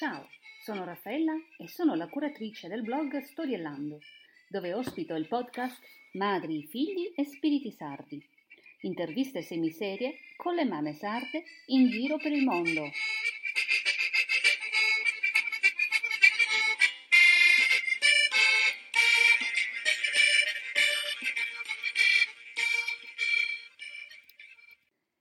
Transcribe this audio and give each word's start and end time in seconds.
Ciao, 0.00 0.26
sono 0.62 0.84
Raffaella 0.84 1.34
e 1.58 1.68
sono 1.68 1.94
la 1.94 2.08
curatrice 2.08 2.68
del 2.68 2.80
blog 2.80 3.22
Storiellando, 3.22 3.98
dove 4.48 4.72
ospito 4.72 5.14
il 5.14 5.28
podcast 5.28 5.78
Madri, 6.12 6.66
figli 6.66 7.12
e 7.14 7.26
spiriti 7.26 7.70
sardi. 7.70 8.18
Interviste 8.80 9.42
semiserie 9.42 10.14
con 10.38 10.54
le 10.54 10.64
mamme 10.64 10.94
sarde 10.94 11.44
in 11.66 11.90
giro 11.90 12.16
per 12.16 12.32
il 12.32 12.44
mondo. 12.44 12.90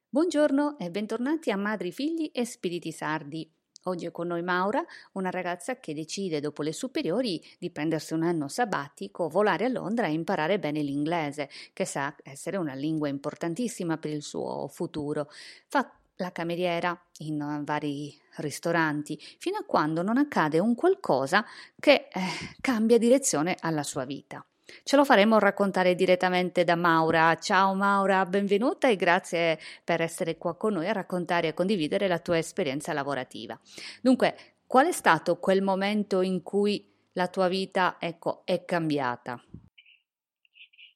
Buongiorno 0.07 0.79
e 0.79 0.89
bentornati 0.89 1.51
a 1.51 1.57
Madri, 1.57 1.91
Figli 1.91 2.31
e 2.33 2.45
Spiriti 2.45 2.93
Sardi. 2.93 3.58
Oggi 3.83 4.05
è 4.05 4.11
con 4.11 4.27
noi 4.27 4.41
Maura, 4.41 4.83
una 5.13 5.29
ragazza 5.29 5.79
che 5.79 5.93
decide 5.93 6.41
dopo 6.41 6.61
le 6.63 6.73
superiori 6.73 7.41
di 7.57 7.71
prendersi 7.71 8.13
un 8.13 8.23
anno 8.23 8.47
sabbatico, 8.49 9.29
volare 9.29 9.65
a 9.65 9.69
Londra 9.69 10.07
e 10.07 10.11
imparare 10.11 10.59
bene 10.59 10.81
l'inglese, 10.81 11.49
che 11.71 11.85
sa 11.85 12.13
essere 12.23 12.57
una 12.57 12.73
lingua 12.73 13.07
importantissima 13.07 13.97
per 13.97 14.11
il 14.11 14.21
suo 14.21 14.67
futuro. 14.67 15.29
Fa 15.67 15.93
la 16.17 16.31
cameriera 16.33 16.99
in 17.19 17.61
vari 17.63 18.19
ristoranti, 18.37 19.17
fino 19.37 19.57
a 19.57 19.63
quando 19.65 20.01
non 20.01 20.17
accade 20.17 20.59
un 20.59 20.75
qualcosa 20.75 21.45
che 21.79 22.09
eh, 22.11 22.21
cambia 22.59 22.97
direzione 22.97 23.55
alla 23.59 23.83
sua 23.83 24.03
vita. 24.03 24.43
Ce 24.83 24.95
lo 24.95 25.05
faremo 25.05 25.39
raccontare 25.39 25.95
direttamente 25.95 26.63
da 26.63 26.75
Maura. 26.75 27.35
Ciao 27.37 27.73
Maura, 27.73 28.25
benvenuta 28.25 28.89
e 28.89 28.95
grazie 28.95 29.59
per 29.83 30.01
essere 30.01 30.37
qua 30.37 30.55
con 30.55 30.73
noi 30.73 30.87
a 30.87 30.91
raccontare 30.91 31.49
e 31.49 31.53
condividere 31.53 32.07
la 32.07 32.19
tua 32.19 32.37
esperienza 32.37 32.93
lavorativa. 32.93 33.59
Dunque, 34.01 34.57
qual 34.67 34.87
è 34.87 34.91
stato 34.91 35.39
quel 35.39 35.61
momento 35.61 36.21
in 36.21 36.43
cui 36.43 36.85
la 37.13 37.27
tua 37.27 37.47
vita, 37.47 37.97
ecco, 37.99 38.45
è 38.45 38.65
cambiata? 38.65 39.43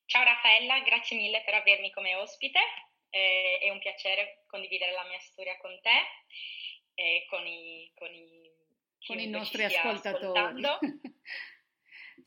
Ciao 0.06 0.24
Raffaella, 0.24 0.80
grazie 0.82 1.18
mille 1.18 1.42
per 1.44 1.56
avermi 1.56 1.92
come 1.92 2.16
ospite. 2.16 2.60
Eh, 3.10 3.60
è 3.62 3.70
un 3.70 3.80
piacere 3.80 4.44
condividere 4.48 4.92
la 4.92 5.06
mia 5.08 5.20
storia 5.20 5.58
con 5.60 5.72
te 5.82 6.94
e 6.94 7.26
con 7.30 7.46
i, 7.46 7.92
con 7.96 8.14
i, 8.14 8.52
con 9.06 9.20
i 9.20 9.28
nostri 9.28 9.64
ascoltatori. 9.64 10.62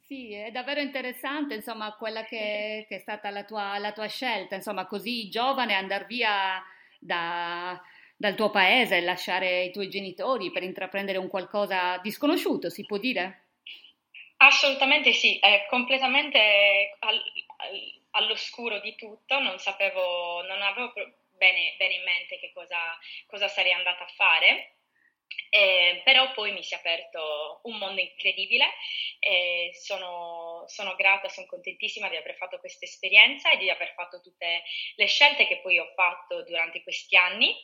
Sì, 0.09 0.33
è 0.33 0.51
davvero 0.53 0.81
interessante, 0.81 1.55
insomma, 1.55 1.95
quella 1.97 2.23
che, 2.25 2.87
che 2.89 2.97
è 2.97 2.99
stata 3.01 3.29
la 3.31 3.45
tua, 3.45 3.77
la 3.79 3.93
tua, 3.93 4.07
scelta, 4.07 4.55
insomma, 4.55 4.87
così 4.87 5.29
giovane 5.29 5.75
andare 5.75 6.05
via 6.07 6.63
da, 7.01 7.81
dal 8.17 8.35
tuo 8.37 8.51
paese, 8.51 9.01
lasciare 9.01 9.65
i 9.65 9.73
tuoi 9.73 9.89
genitori 9.89 10.53
per 10.53 10.63
intraprendere 10.63 11.19
un 11.19 11.27
qualcosa 11.29 11.99
di 11.99 12.13
sconosciuto, 12.13 12.71
si 12.71 12.85
può 12.87 12.99
dire? 12.99 13.49
Assolutamente 14.39 15.13
sì, 15.13 15.39
è 15.39 15.67
completamente 15.69 16.97
al, 17.01 17.15
al, 17.57 18.03
all'oscuro 18.11 18.79
di 18.81 18.95
tutto, 18.95 19.39
non 19.41 19.59
sapevo, 19.59 20.43
non 20.43 20.63
avevo 20.63 20.93
bene, 21.31 21.75
bene 21.79 21.95
in 21.95 22.03
mente 22.05 22.39
che 22.39 22.53
cosa, 22.53 22.77
cosa 23.27 23.49
sarei 23.49 23.73
andata 23.73 24.05
a 24.05 24.09
fare 24.15 24.76
eh, 25.51 26.03
però 26.05 26.33
poi 26.33 26.53
mi 26.53 26.63
si 26.63 26.75
è 26.75 26.77
aperto 26.77 27.61
un 27.65 27.79
mondo 27.79 28.01
incredibile 28.01 28.67
e 29.19 29.71
sono, 29.73 30.65
sono 30.67 30.95
grata, 30.97 31.29
sono 31.29 31.47
contentissima 31.47 32.09
di 32.09 32.17
aver 32.17 32.37
fatto 32.37 32.59
questa 32.59 32.85
esperienza 32.85 33.51
e 33.51 33.57
di 33.57 33.71
aver 33.71 33.93
fatto 33.95 34.21
tutte 34.21 34.63
le 34.97 35.07
scelte 35.07 35.47
che 35.47 35.61
poi 35.61 35.79
ho 35.79 35.93
fatto 35.95 36.43
durante 36.45 36.83
questi 36.83 37.17
anni. 37.17 37.55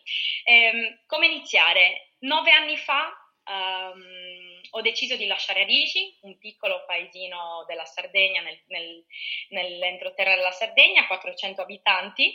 Eh, 0.45 1.03
come 1.07 1.27
iniziare? 1.27 2.13
Nove 2.21 2.51
anni 2.51 2.77
fa 2.77 3.17
Um, 3.45 4.61
ho 4.71 4.81
deciso 4.83 5.17
di 5.17 5.27
lasciare 5.27 5.65
Rigi, 5.65 6.17
un 6.23 6.39
piccolo 6.39 6.85
paesino 6.87 7.65
della 7.67 7.85
Sardegna, 7.85 8.41
nel, 8.41 8.63
nel, 8.69 9.05
nell'entroterra 9.49 10.37
della 10.37 10.53
Sardegna, 10.53 11.09
400 11.09 11.61
abitanti, 11.61 12.33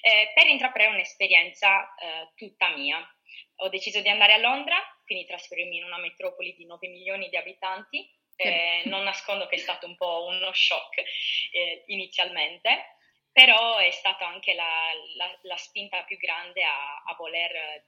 eh, 0.00 0.32
per 0.34 0.48
intraprendere 0.48 0.96
un'esperienza 0.96 1.94
eh, 1.94 2.32
tutta 2.34 2.70
mia 2.76 2.98
ho 3.60 3.68
deciso 3.68 4.00
di 4.00 4.08
andare 4.08 4.34
a 4.34 4.38
Londra, 4.38 4.76
quindi 5.04 5.26
trasferirmi 5.26 5.76
in 5.76 5.84
una 5.84 5.98
metropoli 5.98 6.54
di 6.54 6.66
9 6.66 6.88
milioni 6.88 7.28
di 7.28 7.36
abitanti. 7.36 8.10
Eh, 8.40 8.82
non 8.84 9.02
nascondo 9.02 9.48
che 9.48 9.56
è 9.56 9.58
stato 9.58 9.86
un 9.86 9.96
po' 9.96 10.26
uno 10.26 10.52
shock 10.52 11.02
eh, 11.50 11.82
inizialmente, 11.86 12.98
però 13.32 13.78
è 13.78 13.90
stata 13.90 14.28
anche 14.28 14.54
la, 14.54 14.92
la, 15.16 15.38
la 15.42 15.56
spinta 15.56 16.04
più 16.04 16.16
grande 16.18 16.62
a, 16.62 17.02
a 17.04 17.16
voler 17.16 17.84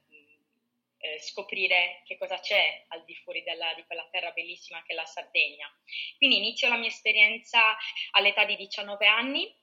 eh, 1.00 1.19
scoprire 1.20 2.03
che 2.04 2.19
cosa 2.19 2.38
c'è 2.41 2.84
al 2.88 3.04
di 3.04 3.14
fuori 3.16 3.42
della, 3.42 3.72
di 3.75 3.84
quella 3.84 4.06
terra 4.10 4.32
bellissima 4.32 4.82
che 4.82 4.92
è 4.92 4.94
la 4.94 5.06
Sardegna. 5.06 5.70
Quindi 6.19 6.36
inizio 6.36 6.69
la 6.69 6.76
mia 6.76 6.88
esperienza 6.88 7.76
all'età 8.12 8.44
di 8.44 8.56
19 8.56 9.06
anni 9.06 9.59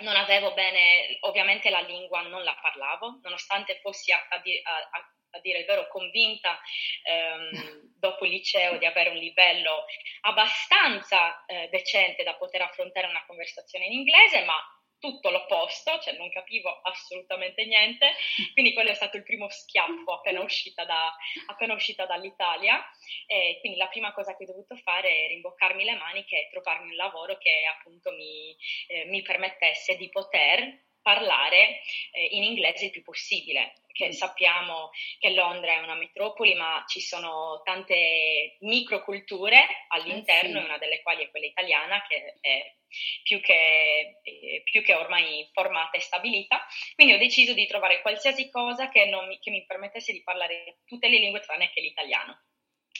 non 0.00 0.16
avevo 0.16 0.54
bene, 0.54 1.18
ovviamente 1.20 1.68
la 1.68 1.80
lingua 1.80 2.22
non 2.22 2.42
la 2.42 2.56
parlavo, 2.60 3.18
nonostante 3.22 3.78
fossi 3.80 4.10
a, 4.10 4.26
a, 4.30 4.36
a, 4.36 5.14
a 5.32 5.40
dire 5.40 5.60
il 5.60 5.64
vero, 5.64 5.88
convinta 5.88 6.58
ehm, 7.04 7.92
dopo 7.98 8.24
il 8.24 8.32
liceo 8.32 8.78
di 8.78 8.86
avere 8.86 9.10
un 9.10 9.16
livello 9.16 9.84
abbastanza 10.22 11.44
eh, 11.46 11.68
decente 11.70 12.22
da 12.22 12.34
poter 12.34 12.62
affrontare 12.62 13.06
una 13.06 13.24
conversazione 13.26 13.86
in 13.86 13.92
inglese, 13.92 14.44
ma 14.44 14.56
tutto 15.02 15.30
l'opposto, 15.30 15.98
cioè 15.98 16.16
non 16.16 16.30
capivo 16.30 16.70
assolutamente 16.82 17.64
niente, 17.64 18.12
quindi 18.52 18.72
quello 18.72 18.90
è 18.90 18.94
stato 18.94 19.16
il 19.16 19.24
primo 19.24 19.50
schiaffo 19.50 20.12
appena 20.12 20.40
uscita, 20.40 20.84
da, 20.84 21.12
appena 21.46 21.74
uscita 21.74 22.06
dall'Italia. 22.06 22.80
E 23.26 23.58
quindi 23.58 23.78
la 23.78 23.88
prima 23.88 24.12
cosa 24.12 24.36
che 24.36 24.44
ho 24.44 24.46
dovuto 24.46 24.76
fare 24.76 25.08
è 25.08 25.26
rimboccarmi 25.26 25.82
le 25.82 25.96
maniche 25.96 26.42
e 26.42 26.48
trovarmi 26.50 26.90
un 26.90 26.96
lavoro 26.96 27.36
che 27.36 27.64
appunto 27.76 28.12
mi, 28.12 28.56
eh, 28.86 29.06
mi 29.06 29.22
permettesse 29.22 29.96
di 29.96 30.08
poter 30.08 30.90
parlare 31.02 31.80
eh, 32.12 32.24
in 32.30 32.44
inglese 32.44 32.86
il 32.86 32.90
più 32.90 33.02
possibile, 33.02 33.74
perché 33.86 34.08
mm. 34.08 34.10
sappiamo 34.10 34.90
che 35.18 35.30
Londra 35.30 35.72
è 35.72 35.82
una 35.82 35.94
metropoli, 35.94 36.54
ma 36.54 36.84
ci 36.86 37.00
sono 37.00 37.60
tante 37.64 38.56
microculture 38.60 39.66
all'interno, 39.88 40.58
eh 40.58 40.62
sì. 40.62 40.66
una 40.66 40.78
delle 40.78 41.02
quali 41.02 41.24
è 41.24 41.30
quella 41.30 41.46
italiana, 41.46 42.04
che 42.06 42.38
è 42.40 42.74
più 43.22 43.40
che, 43.40 44.20
eh, 44.22 44.62
più 44.64 44.82
che, 44.82 44.94
ormai 44.94 45.48
formata 45.52 45.96
e 45.96 46.00
stabilita. 46.00 46.66
Quindi 46.94 47.14
ho 47.14 47.18
deciso 47.18 47.52
di 47.54 47.66
trovare 47.66 48.00
qualsiasi 48.02 48.50
cosa 48.50 48.88
che, 48.88 49.06
mi, 49.06 49.38
che 49.38 49.50
mi 49.50 49.64
permettesse 49.64 50.12
di 50.12 50.22
parlare 50.22 50.78
tutte 50.86 51.08
le 51.08 51.18
lingue 51.18 51.40
tranne 51.40 51.70
che 51.70 51.80
l'italiano. 51.80 52.38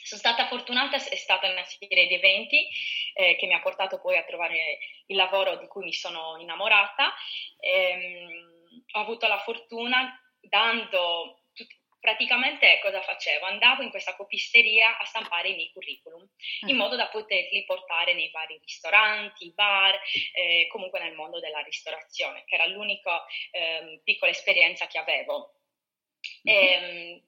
Sono 0.02 0.20
stata 0.20 0.46
fortunata, 0.46 0.96
è 0.96 1.16
stata 1.16 1.50
una 1.50 1.64
serie 1.64 2.06
di 2.06 2.14
eventi 2.14 2.68
eh, 3.14 3.36
che 3.36 3.46
mi 3.46 3.54
ha 3.54 3.60
portato 3.60 4.00
poi 4.00 4.16
a 4.16 4.24
trovare 4.24 4.78
il 5.06 5.16
lavoro 5.16 5.56
di 5.56 5.66
cui 5.66 5.84
mi 5.84 5.92
sono 5.92 6.36
innamorata. 6.38 7.12
Ehm, 7.60 8.50
ho 8.92 9.00
avuto 9.00 9.26
la 9.26 9.38
fortuna, 9.38 10.18
dando 10.40 11.42
praticamente 12.02 12.80
cosa 12.82 13.00
facevo? 13.00 13.46
Andavo 13.46 13.82
in 13.82 13.90
questa 13.90 14.16
copisteria 14.16 14.98
a 14.98 15.04
stampare 15.04 15.50
i 15.50 15.54
miei 15.54 15.70
curriculum 15.72 16.28
in 16.66 16.74
ah. 16.74 16.78
modo 16.78 16.96
da 16.96 17.06
poterli 17.06 17.64
portare 17.64 18.12
nei 18.12 18.28
vari 18.30 18.58
ristoranti, 18.60 19.52
bar, 19.54 20.00
eh, 20.34 20.66
comunque 20.68 20.98
nel 20.98 21.14
mondo 21.14 21.38
della 21.38 21.60
ristorazione, 21.60 22.42
che 22.44 22.56
era 22.56 22.66
l'unica 22.66 23.24
eh, 23.52 24.00
piccola 24.02 24.32
esperienza 24.32 24.88
che 24.88 24.98
avevo. 24.98 25.60
Mm-hmm. 26.48 26.56
E, 26.56 27.22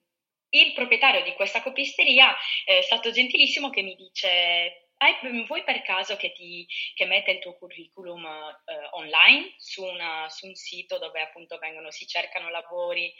il 0.61 0.73
proprietario 0.73 1.23
di 1.23 1.33
questa 1.33 1.61
copisteria 1.61 2.35
è 2.63 2.81
stato 2.81 3.11
gentilissimo 3.11 3.69
che 3.69 3.81
mi 3.81 3.95
dice 3.95 4.84
hai, 4.97 5.45
vuoi 5.45 5.63
per 5.63 5.81
caso 5.81 6.15
che, 6.15 6.31
ti, 6.31 6.65
che 6.93 7.05
mette 7.05 7.31
il 7.31 7.39
tuo 7.39 7.57
curriculum 7.57 8.25
eh, 8.25 8.89
online 8.91 9.53
su, 9.57 9.83
una, 9.83 10.27
su, 10.29 10.47
un 10.47 10.55
sito 10.55 10.97
dove 10.97 11.21
appunto 11.21 11.57
vengono, 11.57 11.91
si 11.91 12.07
cercano 12.07 12.49
lavori? 12.49 13.13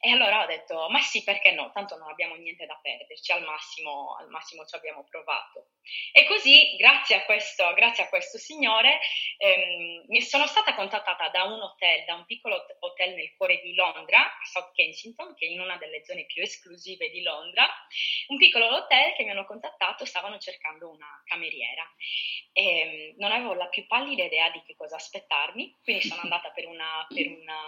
E 0.00 0.10
allora 0.10 0.42
ho 0.42 0.46
detto, 0.46 0.88
ma 0.88 1.00
sì, 1.00 1.22
perché 1.22 1.52
no? 1.52 1.70
Tanto 1.72 1.96
non 1.96 2.10
abbiamo 2.10 2.34
niente 2.34 2.66
da 2.66 2.78
perderci, 2.82 3.32
al 3.32 3.44
massimo, 3.44 4.16
al 4.16 4.28
massimo 4.28 4.64
ci 4.64 4.74
abbiamo 4.74 5.04
provato. 5.04 5.68
E 6.12 6.24
così, 6.26 6.76
grazie 6.76 7.16
a 7.16 7.24
questo, 7.24 7.72
grazie 7.74 8.04
a 8.04 8.08
questo 8.08 8.38
signore, 8.38 9.00
ehm, 9.38 10.18
sono 10.18 10.46
stata 10.46 10.74
contattata 10.74 11.28
da 11.28 11.44
un 11.44 11.60
hotel, 11.60 12.04
da 12.04 12.14
un 12.14 12.24
piccolo 12.26 12.64
hotel 12.80 13.14
nel 13.14 13.34
cuore 13.36 13.60
di 13.60 13.74
Londra, 13.74 14.20
a 14.20 14.44
South 14.44 14.72
Kensington, 14.74 15.34
che 15.34 15.46
è 15.46 15.48
in 15.48 15.60
una 15.60 15.76
delle 15.76 16.04
zone 16.04 16.26
più 16.26 16.42
esclusive 16.42 17.10
di 17.10 17.22
Londra, 17.22 17.68
un 18.28 18.36
piccolo 18.36 18.66
hotel 18.66 19.14
che 19.14 19.24
mi 19.24 19.30
hanno 19.30 19.46
contattato, 19.46 20.04
stavano 20.04 20.38
cercando 20.38 20.90
una 20.90 21.19
cameriera. 21.24 21.84
E 22.52 22.64
ehm, 22.64 23.14
non 23.18 23.32
avevo 23.32 23.54
la 23.54 23.68
più 23.68 23.86
pallida 23.86 24.24
idea 24.24 24.50
di 24.50 24.62
che 24.66 24.74
cosa 24.76 24.96
aspettarmi, 24.96 25.78
quindi 25.82 26.06
sono 26.06 26.20
andata 26.22 26.50
per 26.50 26.66
una, 26.66 27.06
per 27.08 27.26
una, 27.26 27.58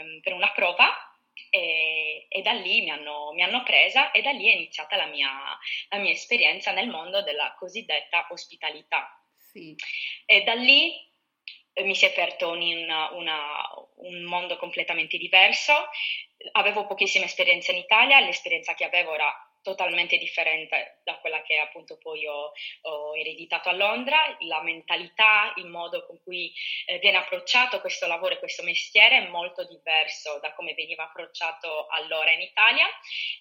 um, 0.00 0.20
per 0.20 0.32
una 0.32 0.52
prova 0.52 1.12
e, 1.50 2.26
e, 2.28 2.42
da 2.42 2.52
lì 2.52 2.82
mi 2.82 2.90
hanno, 2.90 3.32
mi 3.32 3.42
hanno, 3.42 3.62
presa 3.62 4.10
e 4.10 4.22
da 4.22 4.30
lì 4.30 4.48
è 4.48 4.54
iniziata 4.54 4.96
la 4.96 5.06
mia, 5.06 5.30
la 5.88 5.98
mia 5.98 6.12
esperienza 6.12 6.72
nel 6.72 6.88
mondo 6.88 7.22
della 7.22 7.54
cosiddetta 7.58 8.26
ospitalità. 8.30 9.22
Sì. 9.36 9.74
E 10.26 10.42
da 10.42 10.54
lì 10.54 10.94
eh, 11.74 11.84
mi 11.84 11.94
si 11.94 12.04
è 12.04 12.08
aperto 12.08 12.50
una, 12.50 13.10
una, 13.12 13.68
un 13.96 14.22
mondo 14.24 14.56
completamente 14.56 15.16
diverso. 15.16 15.72
Avevo 16.52 16.86
pochissima 16.86 17.24
esperienza 17.24 17.72
in 17.72 17.78
Italia, 17.78 18.20
l'esperienza 18.20 18.74
che 18.74 18.84
avevo 18.84 19.14
era 19.14 19.51
totalmente 19.62 20.18
differente 20.18 21.00
da 21.04 21.18
quella 21.18 21.42
che 21.42 21.58
appunto 21.58 21.96
poi 21.98 22.26
ho, 22.26 22.52
ho 22.82 23.16
ereditato 23.16 23.68
a 23.68 23.72
Londra, 23.72 24.36
la 24.40 24.62
mentalità, 24.62 25.52
il 25.56 25.66
modo 25.66 26.04
con 26.06 26.20
cui 26.22 26.52
eh, 26.86 26.98
viene 26.98 27.18
approcciato 27.18 27.80
questo 27.80 28.06
lavoro 28.06 28.34
e 28.34 28.38
questo 28.38 28.62
mestiere 28.62 29.18
è 29.18 29.28
molto 29.28 29.64
diverso 29.66 30.38
da 30.40 30.52
come 30.54 30.74
veniva 30.74 31.04
approcciato 31.04 31.86
allora 31.86 32.30
in 32.32 32.40
Italia, 32.40 32.86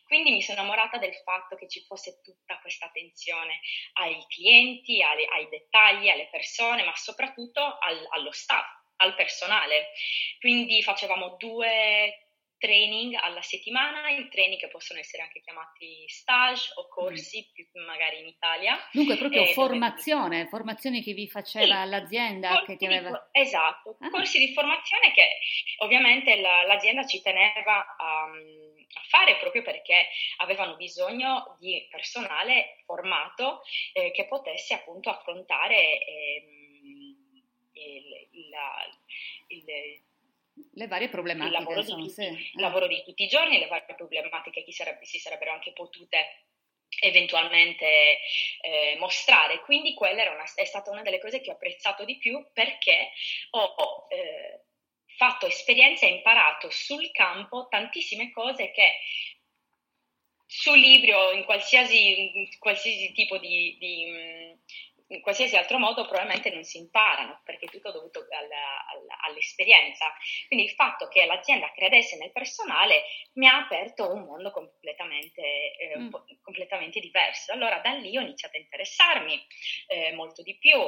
quindi 0.06 0.32
mi 0.32 0.42
sono 0.42 0.60
innamorata 0.60 0.98
del 0.98 1.16
fatto 1.24 1.56
che 1.56 1.68
ci 1.68 1.82
fosse 1.82 2.22
tutta 2.22 2.60
questa 2.60 2.86
attenzione 2.86 3.60
ai 3.94 4.24
clienti, 4.28 5.02
alle, 5.02 5.26
ai 5.26 5.50
dettagli, 5.50 6.10
alle 6.10 6.28
persone, 6.30 6.84
ma 6.84 6.96
soprattutto 6.96 7.62
al, 7.62 8.06
allo 8.12 8.32
staff, 8.32 8.68
al 8.98 9.16
personale. 9.16 9.92
Quindi 10.40 10.82
facevamo 10.84 11.36
due 11.38 12.31
training 12.62 13.16
alla 13.20 13.42
settimana, 13.42 14.08
in 14.10 14.30
training 14.30 14.60
che 14.60 14.68
possono 14.68 15.00
essere 15.00 15.24
anche 15.24 15.42
chiamati 15.42 16.08
stage 16.08 16.72
o 16.76 16.88
corsi, 16.88 17.40
mm. 17.40 17.54
più 17.54 17.66
magari 17.88 18.20
in 18.20 18.28
Italia. 18.28 18.78
Dunque 18.92 19.18
proprio 19.18 19.42
eh, 19.42 19.54
formazione, 19.54 20.38
dove... 20.38 20.50
formazione 20.50 21.02
che 21.02 21.14
vi 21.14 21.28
faceva 21.28 21.84
sì, 21.84 21.90
l'azienda 21.90 22.64
che 22.64 22.78
ti 22.78 22.86
aveva... 22.86 23.10
Di, 23.10 23.42
esatto, 23.42 23.98
ah. 24.00 24.10
corsi 24.10 24.38
di 24.38 24.54
formazione 24.54 25.12
che 25.12 25.40
ovviamente 25.80 26.40
la, 26.40 26.64
l'azienda 26.64 27.06
ci 27.08 27.20
teneva 27.24 27.96
a, 27.98 28.24
a, 28.26 28.30
fare 29.10 29.38
proprio 29.38 29.64
perché 29.64 30.10
avevano 30.38 30.76
bisogno 30.76 31.58
di 31.60 31.88
personale 31.90 32.84
formato 32.86 33.64
eh, 33.94 34.12
che 34.12 34.28
potesse 34.28 34.76
appunto 34.76 35.10
affrontare 35.10 35.76
eh, 35.76 36.46
il, 37.74 38.28
il, 38.32 38.54
il 39.48 40.10
le 40.74 40.88
varie 40.88 41.10
problematiche. 41.10 41.58
Il 41.58 41.64
lavoro, 41.64 41.82
sono, 41.84 42.04
di, 42.04 42.10
sì. 42.10 42.24
il 42.24 42.52
ah. 42.56 42.62
lavoro 42.62 42.88
di 42.88 43.04
tutti 43.04 43.24
i 43.24 43.28
giorni, 43.28 43.60
le 43.60 43.68
varie 43.68 43.96
problematiche 43.96 44.64
che 44.64 44.72
sarebbe, 44.72 45.06
si 45.06 45.20
sarebbero 45.20 45.52
anche 45.52 45.74
potute 45.74 46.46
eventualmente 47.00 48.20
eh, 48.62 48.96
mostrare. 49.00 49.62
Quindi 49.62 49.94
quella 49.94 50.30
una, 50.30 50.44
è 50.56 50.66
stata 50.66 50.92
una 50.92 51.02
delle 51.02 51.20
cose 51.20 51.42
che 51.42 51.50
ho 51.50 51.54
apprezzato 51.54 52.04
di 52.04 52.18
più 52.18 52.46
perché 52.54 53.12
ho 53.52 54.08
eh, 54.10 54.64
fatto 55.16 55.46
esperienza 55.46 56.06
e 56.06 56.10
imparato 56.10 56.70
sul 56.70 57.12
campo 57.12 57.68
tantissime 57.70 58.32
cose 58.32 58.72
che 58.72 58.98
sul 60.46 60.78
libro, 60.78 61.32
in 61.32 61.46
qualsiasi, 61.46 62.38
in 62.38 62.60
qualsiasi 62.60 63.14
tipo 63.14 63.38
di, 63.38 63.78
di 63.80 64.58
in 65.12 65.22
qualsiasi 65.22 65.56
altro 65.56 65.78
modo 65.78 66.06
probabilmente 66.06 66.52
non 66.52 66.64
si 66.64 66.78
imparano, 66.78 67.42
perché 67.44 67.66
è 67.66 67.70
tutto 67.70 67.92
dovuto 67.92 68.26
alla, 68.30 68.86
alla, 68.88 69.18
all'esperienza. 69.28 70.06
Quindi 70.48 70.66
il 70.66 70.72
fatto 70.72 71.08
che 71.08 71.26
l'azienda 71.26 71.72
credesse 71.74 72.18
nel 72.18 72.32
personale 72.32 73.04
mi 73.34 73.48
ha 73.48 73.58
aperto 73.58 74.12
un 74.12 74.24
mondo 74.24 74.52
completamente, 74.52 75.42
eh, 75.76 75.98
mm. 75.98 76.14
completamente 76.42 77.00
diverso. 77.00 77.52
Allora 77.52 77.80
da 77.80 77.92
lì 77.92 78.18
ho 78.18 78.22
iniziato 78.22 78.58
a 78.58 78.60
interessarmi 78.60 79.46
eh, 79.88 80.14
molto 80.14 80.42
di 80.42 80.58
più 80.58 80.80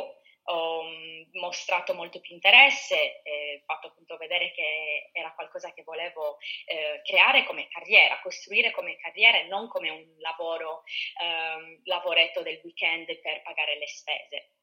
ho 0.45 0.84
mm, 0.84 1.24
mostrato 1.40 1.94
molto 1.94 2.19
più 2.19 2.34
interesse, 2.34 3.22
eh, 3.24 3.63
fatto 3.66 3.88
appunto 3.88 4.18
vedere 4.18 4.51
che 4.51 5.10
era 5.13 5.34
qualcosa 5.34 5.72
che 5.74 5.84
volevo 5.84 6.38
eh, 6.66 7.01
creare 7.04 7.44
come 7.44 7.68
carriera, 7.68 8.19
costruire 8.22 8.72
come 8.72 8.98
carriera 8.98 9.40
e 9.40 9.48
non 9.48 9.68
come 9.68 9.90
un 9.90 10.06
lavoro, 10.19 10.84
eh, 11.22 11.81
lavoretto 11.84 12.42
del 12.42 12.60
weekend 12.63 13.19
per 13.19 13.42
pagare 13.42 13.78
le 13.78 13.88
spese. 13.88 14.54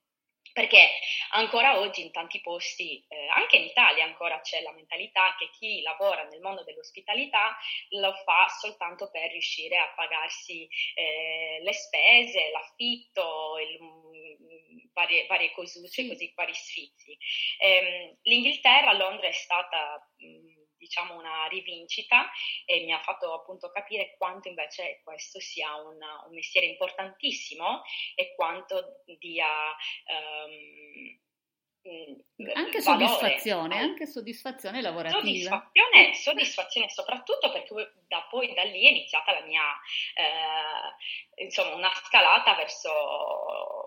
Perché 0.52 0.88
ancora 1.30 1.78
oggi 1.78 2.02
in 2.02 2.10
tanti 2.10 2.40
posti, 2.40 3.04
eh, 3.08 3.28
anche 3.28 3.56
in 3.56 3.64
Italia 3.64 4.04
ancora 4.04 4.40
c'è 4.40 4.60
la 4.62 4.72
mentalità 4.72 5.36
che 5.38 5.48
chi 5.50 5.80
lavora 5.80 6.24
nel 6.24 6.40
mondo 6.40 6.64
dell'ospitalità 6.64 7.56
lo 7.90 8.12
fa 8.24 8.48
soltanto 8.48 9.10
per 9.10 9.30
riuscire 9.30 9.76
a 9.76 9.92
pagarsi 9.94 10.68
eh, 10.94 11.60
le 11.62 11.72
spese, 11.72 12.50
l'affitto, 12.50 13.58
il, 13.58 13.78
varie, 15.00 15.26
varie 15.26 15.52
cosucce, 15.52 16.02
sì. 16.02 16.08
così 16.08 16.32
vari 16.34 16.54
sfizi. 16.54 17.16
Eh, 17.58 18.18
L'Inghilterra, 18.22 18.92
Londra 18.92 19.26
è 19.28 19.32
stata 19.32 20.10
mh, 20.16 20.76
diciamo 20.76 21.14
una 21.14 21.46
rivincita 21.46 22.30
e 22.64 22.84
mi 22.84 22.92
ha 22.92 23.00
fatto 23.00 23.34
appunto 23.34 23.70
capire 23.70 24.14
quanto 24.16 24.48
invece 24.48 25.00
questo 25.04 25.38
sia 25.38 25.74
una, 25.76 26.24
un 26.26 26.34
mestiere 26.34 26.66
importantissimo 26.66 27.82
e 28.14 28.34
quanto 28.34 29.02
dia 29.18 29.46
um, 30.06 31.18
anche 32.54 32.80
soddisfazione, 32.82 33.78
anche 33.78 34.06
soddisfazione 34.06 34.82
lavorativa. 34.82 35.20
Soddisfazione, 35.20 36.14
soddisfazione 36.14 36.88
soprattutto 36.90 37.50
perché 37.50 37.92
da 38.06 38.26
poi 38.28 38.52
da 38.52 38.64
lì 38.64 38.84
è 38.84 38.90
iniziata 38.90 39.32
la 39.32 39.40
mia, 39.46 39.64
eh, 40.14 41.44
insomma, 41.44 41.74
una 41.74 41.90
scalata 42.04 42.54
verso 42.54 42.90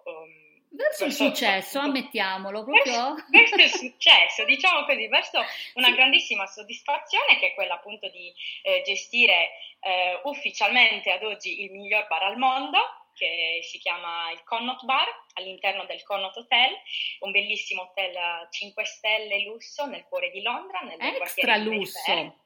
um, 0.05 0.42
Verso 0.75 1.05
il 1.05 1.13
successo, 1.13 1.77
ammettiamolo 1.79 2.63
proprio. 2.63 3.13
Verso, 3.13 3.25
verso 3.29 3.55
il 3.55 3.69
successo, 3.69 4.43
diciamo 4.43 4.85
così, 4.85 5.07
verso 5.07 5.39
una 5.75 5.87
sì. 5.87 5.93
grandissima 5.93 6.47
soddisfazione 6.47 7.37
che 7.37 7.51
è 7.51 7.53
quella 7.53 7.75
appunto 7.75 8.09
di 8.09 8.33
eh, 8.63 8.81
gestire 8.83 9.49
eh, 9.81 10.19
ufficialmente 10.23 11.11
ad 11.11 11.21
oggi 11.23 11.61
il 11.63 11.71
miglior 11.71 12.07
bar 12.07 12.23
al 12.23 12.37
mondo, 12.37 12.79
che 13.13 13.59
si 13.61 13.77
chiama 13.77 14.31
il 14.31 14.43
Connaught 14.43 14.83
Bar 14.85 15.07
all'interno 15.33 15.85
del 15.85 16.01
Connaught 16.01 16.37
Hotel, 16.37 16.71
un 17.19 17.29
bellissimo 17.29 17.83
hotel 17.83 18.47
5 18.49 18.83
stelle 18.85 19.43
lusso 19.43 19.85
nel 19.85 20.05
cuore 20.05 20.31
di 20.31 20.41
Londra, 20.41 20.79
nel 20.79 20.99
Extra 20.99 21.55
lusso 21.57 22.41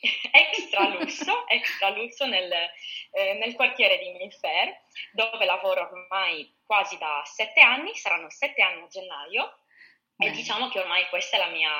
extra 0.32 0.88
lusso, 0.88 1.46
extra 1.48 1.90
lusso 1.90 2.26
nel, 2.26 2.50
eh, 2.52 3.34
nel, 3.34 3.54
quartiere 3.54 3.98
di 3.98 4.12
Mayfair, 4.12 4.74
dove 5.12 5.44
lavoro 5.44 5.82
ormai 5.82 6.56
quasi 6.64 6.96
da 6.98 7.22
sette 7.24 7.60
anni, 7.60 7.94
saranno 7.94 8.30
sette 8.30 8.62
anni 8.62 8.82
a 8.82 8.88
gennaio, 8.88 9.58
Bene. 10.14 10.32
e 10.32 10.34
diciamo 10.34 10.68
che 10.68 10.78
ormai 10.78 11.06
questa 11.08 11.36
è 11.36 11.40
la 11.40 11.50
mia, 11.50 11.70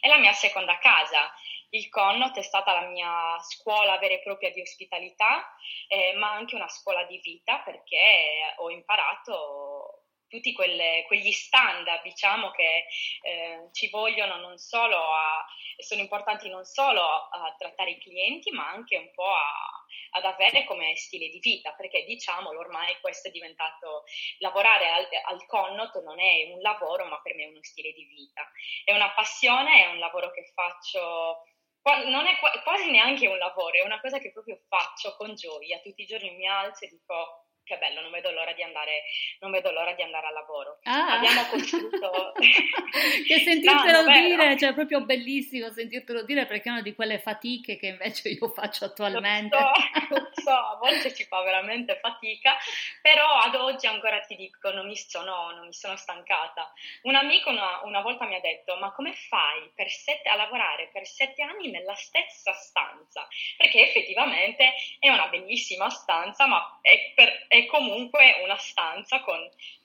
è 0.00 0.08
la 0.08 0.18
mia 0.18 0.32
seconda 0.32 0.78
casa. 0.78 1.32
Il 1.70 1.88
Connaught 1.88 2.38
è 2.38 2.42
stata 2.42 2.72
la 2.72 2.86
mia 2.86 3.36
scuola 3.40 3.98
vera 3.98 4.14
e 4.14 4.22
propria 4.22 4.52
di 4.52 4.60
ospitalità, 4.60 5.56
eh, 5.88 6.14
ma 6.14 6.32
anche 6.32 6.54
una 6.54 6.68
scuola 6.68 7.02
di 7.04 7.18
vita 7.18 7.58
perché 7.60 8.54
ho 8.58 8.70
imparato 8.70 10.03
tutti 10.34 10.52
quelle, 10.52 11.04
quegli 11.06 11.30
standard, 11.30 12.02
diciamo, 12.02 12.50
che 12.50 12.86
eh, 13.22 13.68
ci 13.70 13.88
vogliono 13.88 14.36
non 14.36 14.58
solo 14.58 14.96
a, 14.96 15.46
sono 15.78 16.00
importanti 16.00 16.48
non 16.48 16.64
solo 16.64 17.02
a, 17.02 17.54
trattare 17.56 17.92
i 17.92 18.00
clienti, 18.00 18.50
ma 18.50 18.68
anche 18.68 18.96
un 18.96 19.10
po' 19.14 19.30
a, 19.30 19.84
ad 20.10 20.24
avere 20.24 20.64
come 20.64 20.96
stile 20.96 21.28
di 21.28 21.38
vita, 21.38 21.72
perché 21.74 22.04
diciamolo, 22.04 22.58
ormai 22.58 22.96
questo 23.00 23.28
è 23.28 23.30
diventato, 23.30 24.04
lavorare 24.38 24.88
al, 24.90 25.08
al 25.26 25.46
Connaught 25.46 26.02
non 26.02 26.18
è 26.18 26.50
un 26.52 26.60
lavoro, 26.60 27.04
ma 27.04 27.20
per 27.22 27.36
me 27.36 27.44
è 27.44 27.48
uno 27.48 27.62
stile 27.62 27.92
di 27.92 28.04
vita. 28.04 28.42
È 28.84 28.92
una 28.92 29.12
passione, 29.12 29.84
è 29.84 29.86
un 29.86 29.98
lavoro 29.98 30.30
che 30.32 30.50
faccio 30.52 31.44
non 31.84 32.26
è 32.26 32.38
quasi 32.62 32.90
neanche 32.90 33.26
un 33.26 33.36
lavoro, 33.36 33.76
è 33.76 33.84
una 33.84 34.00
cosa 34.00 34.18
che 34.18 34.32
proprio 34.32 34.58
faccio 34.68 35.14
con 35.16 35.34
gioia. 35.34 35.80
Tutti 35.80 36.00
i 36.00 36.06
giorni 36.06 36.30
mi 36.30 36.48
alzo 36.48 36.86
e 36.86 36.88
dico 36.88 37.44
che 37.64 37.78
bello, 37.78 38.00
non 38.00 38.10
vedo 38.10 38.30
l'ora 38.30 38.52
di 38.52 38.62
andare, 38.62 39.04
non 39.40 39.50
vedo 39.50 39.70
l'ora 39.72 39.92
di 39.92 40.02
andare 40.02 40.26
al 40.26 40.34
lavoro. 40.34 40.78
Ah. 40.84 41.16
Abbiamo 41.16 41.42
costruito... 41.48 42.32
che 43.26 43.38
sentirtelo 43.40 44.02
no, 44.02 44.12
dire, 44.12 44.58
cioè 44.58 44.70
è 44.70 44.74
proprio 44.74 45.00
bellissimo 45.00 45.70
sentirtelo 45.70 46.22
dire 46.22 46.46
perché 46.46 46.68
è 46.68 46.72
una 46.72 46.82
di 46.82 46.94
quelle 46.94 47.18
fatiche 47.18 47.76
che 47.76 47.86
invece 47.86 48.28
io 48.28 48.48
faccio 48.48 48.84
attualmente. 48.84 49.56
Lo 49.56 49.72
so, 49.72 50.14
lo 50.14 50.30
so, 50.34 50.50
a 50.50 50.78
volte 50.80 51.14
ci 51.14 51.24
fa 51.24 51.42
veramente 51.42 51.98
fatica, 52.00 52.56
però 53.00 53.38
ad 53.38 53.54
oggi 53.54 53.86
ancora 53.86 54.20
ti 54.20 54.36
dico, 54.36 54.70
non 54.70 54.86
mi 54.86 54.96
sono, 54.96 55.50
non 55.52 55.66
mi 55.66 55.72
sono 55.72 55.96
stancata. 55.96 56.72
Un 57.02 57.14
amico 57.14 57.50
una, 57.50 57.80
una, 57.84 58.00
volta 58.00 58.26
mi 58.26 58.34
ha 58.34 58.40
detto, 58.40 58.76
ma 58.76 58.92
come 58.92 59.12
fai 59.12 59.70
sette, 59.88 60.28
a 60.28 60.36
lavorare 60.36 60.90
per 60.92 61.06
sette 61.06 61.42
anni 61.42 61.70
nella 61.70 61.94
stessa 61.94 62.52
stanza? 62.52 63.26
Perché 63.56 63.88
effettivamente 63.88 64.74
è 64.98 65.08
una 65.08 65.28
bellissima 65.28 65.88
stanza, 65.88 66.46
ma 66.46 66.78
è 66.80 67.12
per 67.14 67.46
è 67.54 67.66
comunque 67.66 68.40
una 68.42 68.56
stanza 68.56 69.20
con 69.20 69.38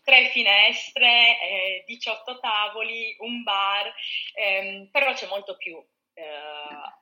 tre 0.04 0.30
finestre, 0.30 1.40
eh, 1.40 1.84
18 1.86 2.40
tavoli, 2.40 3.16
un 3.20 3.44
bar, 3.44 3.94
ehm, 4.34 4.90
però 4.90 5.14
c'è 5.14 5.28
molto 5.28 5.56
più 5.56 5.78
eh, 6.16 6.24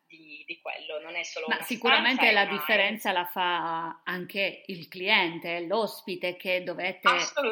di, 0.07 0.43
di, 0.45 0.59
quello, 0.59 0.99
non 0.99 1.15
è 1.15 1.23
solo 1.23 1.47
Ma 1.47 1.61
sicuramente 1.61 2.25
stanza, 2.25 2.33
la 2.33 2.41
una... 2.43 2.51
differenza 2.51 3.11
la 3.13 3.25
fa 3.25 4.01
anche 4.03 4.63
il 4.65 4.89
cliente, 4.89 5.61
l'ospite 5.61 6.35
che 6.35 6.63
dovete 6.63 7.09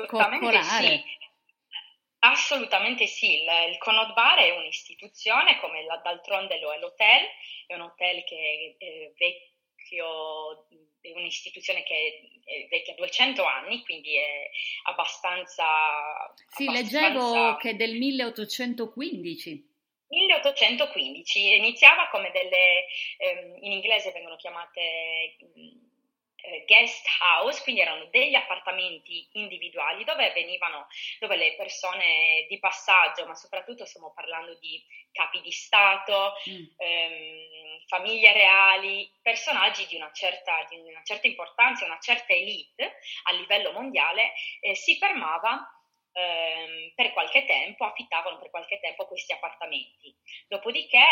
coccolare. 0.08 0.62
Sì. 0.62 1.04
Assolutamente 2.20 3.06
sì, 3.06 3.44
il, 3.44 3.48
il 3.70 3.78
Conod 3.78 4.14
Bar 4.14 4.40
è 4.40 4.50
un'istituzione 4.58 5.60
come 5.60 5.86
la, 5.86 5.98
d'altronde 5.98 6.60
lo 6.60 6.74
è 6.74 6.80
l'hotel, 6.80 7.24
è 7.68 7.76
un 7.76 7.82
hotel 7.82 8.24
che 8.26 8.76
è 8.78 9.12
vecchio 9.16 9.54
è 9.94 11.12
un'istituzione 11.14 11.84
che 11.84 12.40
è 12.44 12.68
vecchia 12.70 12.96
200 12.96 13.44
anni, 13.44 13.84
quindi 13.84 14.16
è 14.16 14.50
abbastanza... 14.84 15.66
Sì, 16.48 16.68
abbastanza... 16.68 17.02
leggevo 17.02 17.56
che 17.58 17.70
è 17.72 17.76
del 17.76 17.96
1815. 17.98 19.74
1815, 20.08 21.56
iniziava 21.56 22.08
come 22.10 22.32
delle, 22.32 22.86
ehm, 23.18 23.58
in 23.64 23.72
inglese 23.72 24.12
vengono 24.12 24.36
chiamate 24.36 24.80
eh, 24.80 25.38
guest 26.66 27.06
house, 27.20 27.62
quindi 27.64 27.82
erano 27.82 28.06
degli 28.06 28.36
appartamenti 28.36 29.28
individuali 29.34 30.04
dove 30.04 30.32
venivano, 30.32 30.88
dove 31.20 31.36
le 31.36 31.56
persone 31.56 32.46
di 32.48 32.60
passaggio, 32.60 33.26
ma 33.26 33.36
soprattutto 33.36 33.86
stiamo 33.86 34.14
parlando 34.14 34.58
di 34.60 34.84
capi 35.12 35.42
di 35.42 35.52
Stato, 35.52 36.34
mm. 36.50 36.66
ehm, 36.78 37.84
famiglie 37.88 38.34
reali, 38.34 39.10
personaggi 39.22 39.86
di 39.88 39.96
una, 39.96 40.12
certa, 40.12 40.66
di 40.70 40.78
una 40.78 41.02
certa 41.04 41.28
importanza, 41.28 41.86
una 41.86 42.00
certa 42.00 42.34
elite 42.34 42.98
a 43.24 43.32
livello 43.34 43.72
mondiale, 43.72 44.34
eh, 44.60 44.76
si 44.76 44.98
fermava 44.98 45.68
ehm, 46.12 46.94
per 46.96 47.14
qualche 47.14 47.46
tempo, 47.46 47.86
affittavano 47.86 48.40
per 48.40 48.50
qualche 48.50 48.80
tempo 48.80 49.08
questi 49.08 49.34
appartamenti. 49.34 50.16
Dopodiché 50.48 51.08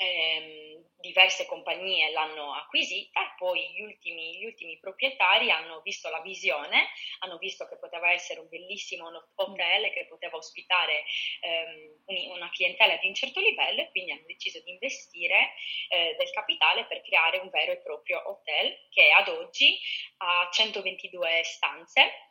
ehm, 0.00 0.88
diverse 1.00 1.46
compagnie 1.46 2.10
l'hanno 2.10 2.54
acquisita 2.54 3.34
poi 3.36 3.72
gli 3.72 3.80
ultimi, 3.82 4.38
gli 4.38 4.44
ultimi, 4.44 4.78
proprietari 4.78 5.50
hanno 5.50 5.80
visto 5.80 6.08
la 6.10 6.20
visione, 6.20 6.88
hanno 7.20 7.36
visto 7.38 7.66
che 7.66 7.78
poteva 7.78 8.12
essere 8.12 8.40
un 8.40 8.48
bellissimo 8.48 9.10
hotel 9.34 9.92
che 9.92 10.06
poteva 10.08 10.36
ospitare 10.36 11.04
ehm, 11.40 12.30
una 12.32 12.50
clientela 12.50 12.96
di 12.96 13.08
un 13.08 13.14
certo 13.14 13.40
livello 13.40 13.82
e 13.82 13.90
quindi 13.90 14.12
hanno 14.12 14.26
deciso 14.26 14.60
di 14.62 14.70
investire 14.70 15.52
eh, 15.88 16.14
del 16.18 16.30
capitale 16.30 16.86
per 16.86 17.02
creare 17.02 17.38
un 17.38 17.48
vero 17.50 17.72
e 17.72 17.82
proprio 17.82 18.22
hotel 18.26 18.86
che 18.88 19.10
ad 19.10 19.28
oggi 19.28 19.78
ha 20.18 20.48
122 20.50 21.42
stanze 21.44 22.29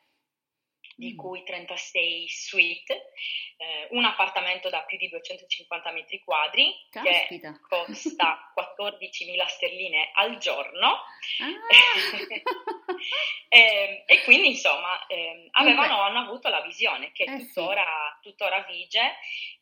di 1.00 1.13
mm. 1.13 1.18
cui 1.18 1.44
36 1.44 2.27
suite, 2.27 3.12
eh, 3.56 3.88
un 3.91 4.03
appartamento 4.03 4.70
da 4.70 4.82
più 4.82 4.98
di 4.98 5.08
250 5.08 5.91
metri 5.91 6.20
quadri 6.20 6.75
Caspita. 6.89 7.53
che 7.53 7.60
costa 7.62 8.51
14.000 8.53 9.46
sterline 9.48 10.12
al 10.13 10.38
giorno 10.38 10.88
ah. 10.88 11.48
e, 12.27 12.44
ehm, 13.48 14.03
e, 14.06 14.24
quindi 14.25 14.50
insomma 14.50 15.08
eh, 15.08 15.48
avevano, 15.51 16.01
hanno 16.01 16.20
avuto 16.20 16.50
la 16.50 16.62
visione 16.62 17.12
che 17.13 17.24
eh 17.24 17.38
tuttora, 17.38 18.20
sì. 18.22 18.29
tuttora 18.29 18.65
vige 18.68 19.15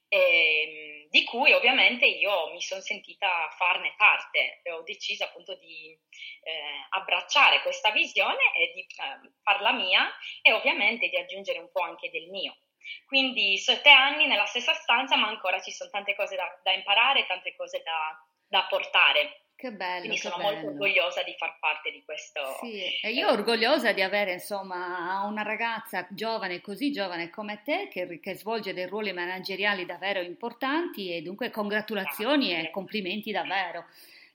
e, 0.09 0.17
ehm, 0.17 1.09
di 1.09 1.23
cui 1.23 1.51
ovviamente 1.53 2.05
io 2.05 2.51
mi 2.51 2.61
sono 2.61 2.81
sentita 2.81 3.49
farne 3.57 3.93
parte 3.97 4.59
e 4.63 4.71
ho 4.71 4.81
deciso 4.83 5.23
appunto 5.23 5.55
di 5.55 5.97
eh, 6.43 6.85
abbracciare 6.89 7.61
questa 7.61 7.91
visione 7.91 8.53
e 8.55 8.71
di 8.73 8.81
eh, 8.81 9.31
farla 9.41 9.71
mia 9.73 10.07
e 10.41 10.51
ovviamente 10.51 11.07
di 11.09 11.17
aggiungere 11.17 11.59
un 11.59 11.71
po' 11.71 11.81
anche 11.81 12.09
del 12.09 12.27
mio. 12.29 12.57
Quindi 13.05 13.57
sette 13.57 13.89
anni 13.89 14.27
nella 14.27 14.45
stessa 14.45 14.73
stanza, 14.73 15.17
ma 15.17 15.27
ancora 15.27 15.61
ci 15.61 15.71
sono 15.71 15.89
tante 15.89 16.15
cose 16.15 16.35
da, 16.35 16.47
da 16.63 16.71
imparare, 16.71 17.25
tante 17.25 17.55
cose 17.55 17.81
da, 17.83 18.17
da 18.47 18.65
portare. 18.67 19.46
Che 19.57 19.71
bello. 19.71 20.01
Quindi 20.01 20.17
sono 20.17 20.37
bello. 20.37 20.51
molto 20.51 20.67
orgogliosa 20.67 21.23
di 21.23 21.33
far 21.35 21.57
parte 21.59 21.89
di 21.89 22.03
questo. 22.05 22.41
Sì, 22.61 22.79
e 23.01 23.09
io 23.11 23.27
orgogliosa 23.27 23.91
di 23.91 24.03
avere 24.03 24.33
insomma 24.33 25.23
una 25.25 25.41
ragazza 25.41 26.05
giovane, 26.11 26.61
così 26.61 26.91
giovane 26.91 27.31
come 27.31 27.63
te, 27.63 27.87
che, 27.91 28.19
che 28.19 28.35
svolge 28.35 28.75
dei 28.75 28.85
ruoli 28.85 29.13
manageriali 29.13 29.83
davvero 29.87 30.21
importanti 30.21 31.11
e 31.11 31.23
dunque 31.23 31.49
congratulazioni 31.49 32.49
Grazie. 32.49 32.67
e 32.67 32.71
complimenti 32.71 33.31
davvero. 33.31 33.85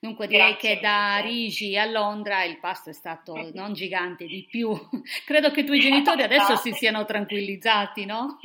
Dunque 0.00 0.26
direi 0.26 0.54
Grazie 0.54 0.74
che 0.74 0.80
da 0.80 1.18
Rigi 1.18 1.78
a 1.78 1.84
Londra 1.84 2.42
il 2.42 2.58
pasto 2.58 2.90
è 2.90 2.92
stato 2.92 3.32
non 3.54 3.74
gigante 3.74 4.26
di 4.26 4.44
più. 4.50 4.76
Credo 5.24 5.52
che 5.52 5.60
i 5.60 5.64
tuoi 5.64 5.78
genitori 5.78 6.24
adesso 6.24 6.56
si 6.56 6.72
siano 6.72 7.04
tranquillizzati, 7.04 8.04
no? 8.06 8.40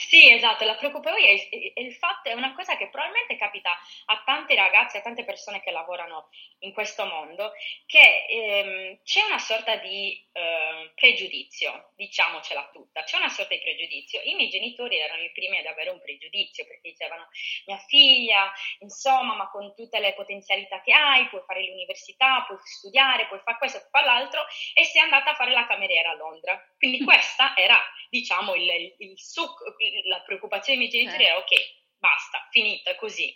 Sì, 0.00 0.30
esatto, 0.30 0.64
la 0.64 0.76
preoccupazione 0.76 1.26
è, 1.26 1.72
è, 1.74 1.80
il 1.80 1.92
fatto 1.92 2.28
è 2.28 2.32
una 2.32 2.54
cosa 2.54 2.76
che 2.76 2.88
probabilmente 2.88 3.36
capita 3.36 3.76
a 4.06 4.22
tante 4.24 4.54
ragazze, 4.54 4.98
a 4.98 5.00
tante 5.00 5.24
persone 5.24 5.60
che 5.60 5.72
lavorano 5.72 6.28
in 6.60 6.72
questo 6.72 7.04
mondo, 7.04 7.52
che 7.84 8.24
ehm, 8.28 9.00
c'è 9.02 9.24
una 9.24 9.38
sorta 9.40 9.74
di 9.76 10.24
eh, 10.32 10.92
pregiudizio, 10.94 11.90
diciamocela 11.96 12.70
tutta, 12.72 13.02
c'è 13.02 13.16
una 13.16 13.28
sorta 13.28 13.54
di 13.54 13.60
pregiudizio. 13.60 14.20
I 14.22 14.34
miei 14.36 14.48
genitori 14.48 14.98
erano 15.00 15.22
i 15.22 15.32
primi 15.32 15.58
ad 15.58 15.66
avere 15.66 15.90
un 15.90 16.00
pregiudizio 16.00 16.64
perché 16.64 16.90
dicevano 16.90 17.26
mia 17.66 17.78
figlia, 17.78 18.52
insomma, 18.78 19.34
ma 19.34 19.50
con 19.50 19.74
tutte 19.74 19.98
le 19.98 20.14
potenzialità 20.14 20.80
che 20.80 20.92
hai, 20.92 21.26
puoi 21.28 21.42
fare 21.44 21.64
l'università, 21.66 22.44
puoi 22.46 22.58
studiare, 22.62 23.26
puoi 23.26 23.40
fare 23.42 23.58
questo, 23.58 23.78
puoi 23.80 23.90
fare 23.90 24.06
l'altro 24.06 24.46
e 24.74 24.84
sei 24.84 25.02
andata 25.02 25.32
a 25.32 25.34
fare 25.34 25.50
la 25.50 25.66
cameriera 25.66 26.10
a 26.10 26.14
Londra. 26.14 26.56
Quindi 26.78 27.02
questa 27.04 27.56
era, 27.56 27.76
diciamo, 28.08 28.54
il, 28.54 28.68
il, 28.68 28.94
il 28.98 29.18
succo 29.18 29.74
la 30.04 30.20
preoccupazione 30.22 30.78
dei 30.78 30.88
miei 30.88 30.90
genitori 30.90 31.24
eh. 31.24 31.26
era 31.26 31.38
ok, 31.38 31.52
basta, 31.98 32.46
finita 32.50 32.94
così. 32.96 33.34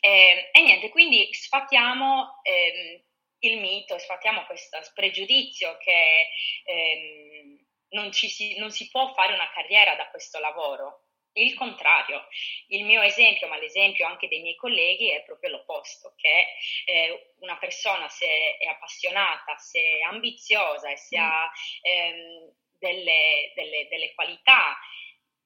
Eh, 0.00 0.50
e 0.52 0.60
niente, 0.62 0.90
quindi 0.90 1.32
sfattiamo 1.32 2.40
eh, 2.42 3.04
il 3.40 3.58
mito, 3.58 3.98
sfattiamo 3.98 4.44
questo 4.46 4.78
pregiudizio 4.94 5.76
che 5.78 6.28
ehm, 6.64 7.58
non, 7.90 8.12
si, 8.12 8.58
non 8.58 8.70
si 8.70 8.88
può 8.88 9.12
fare 9.14 9.34
una 9.34 9.50
carriera 9.52 9.94
da 9.94 10.08
questo 10.08 10.38
lavoro. 10.38 11.00
Il 11.36 11.54
contrario, 11.54 12.28
il 12.68 12.84
mio 12.84 13.02
esempio, 13.02 13.48
ma 13.48 13.58
l'esempio 13.58 14.06
anche 14.06 14.28
dei 14.28 14.40
miei 14.40 14.54
colleghi 14.54 15.10
è 15.10 15.24
proprio 15.24 15.50
l'opposto, 15.50 16.14
che 16.16 16.46
eh, 16.84 17.32
una 17.40 17.58
persona 17.58 18.08
se 18.08 18.56
è 18.56 18.66
appassionata, 18.66 19.56
se 19.56 19.80
è 19.80 20.00
ambiziosa 20.02 20.90
e 20.90 20.96
se 20.96 21.18
mm. 21.18 21.22
ha 21.22 21.50
ehm, 21.82 22.52
delle, 22.78 23.52
delle, 23.56 23.88
delle, 23.88 24.14
qualità 24.14 24.78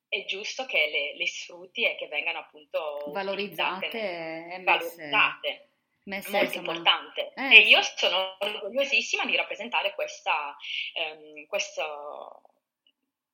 è 0.09 0.25
giusto 0.25 0.65
che 0.67 0.89
le, 0.91 1.17
le, 1.17 1.27
sfrutti 1.27 1.85
e 1.85 1.97
che 1.97 2.09
vengano 2.09 2.39
appunto 2.39 3.05
valorizzate 3.13 3.91
e 3.91 4.59
messe, 4.59 4.63
valorizzate. 4.65 5.71
Messe, 6.05 6.31
molto 6.31 6.47
insomma. 6.47 6.73
importante 6.73 7.33
eh, 7.35 7.57
e 7.57 7.61
io 7.69 7.83
sono 7.83 8.37
orgogliosissima 8.39 9.27
di 9.27 9.37
rappresentare 9.37 9.95
questa, 9.95 10.57
ehm, 10.95 11.47
questo, 11.47 12.43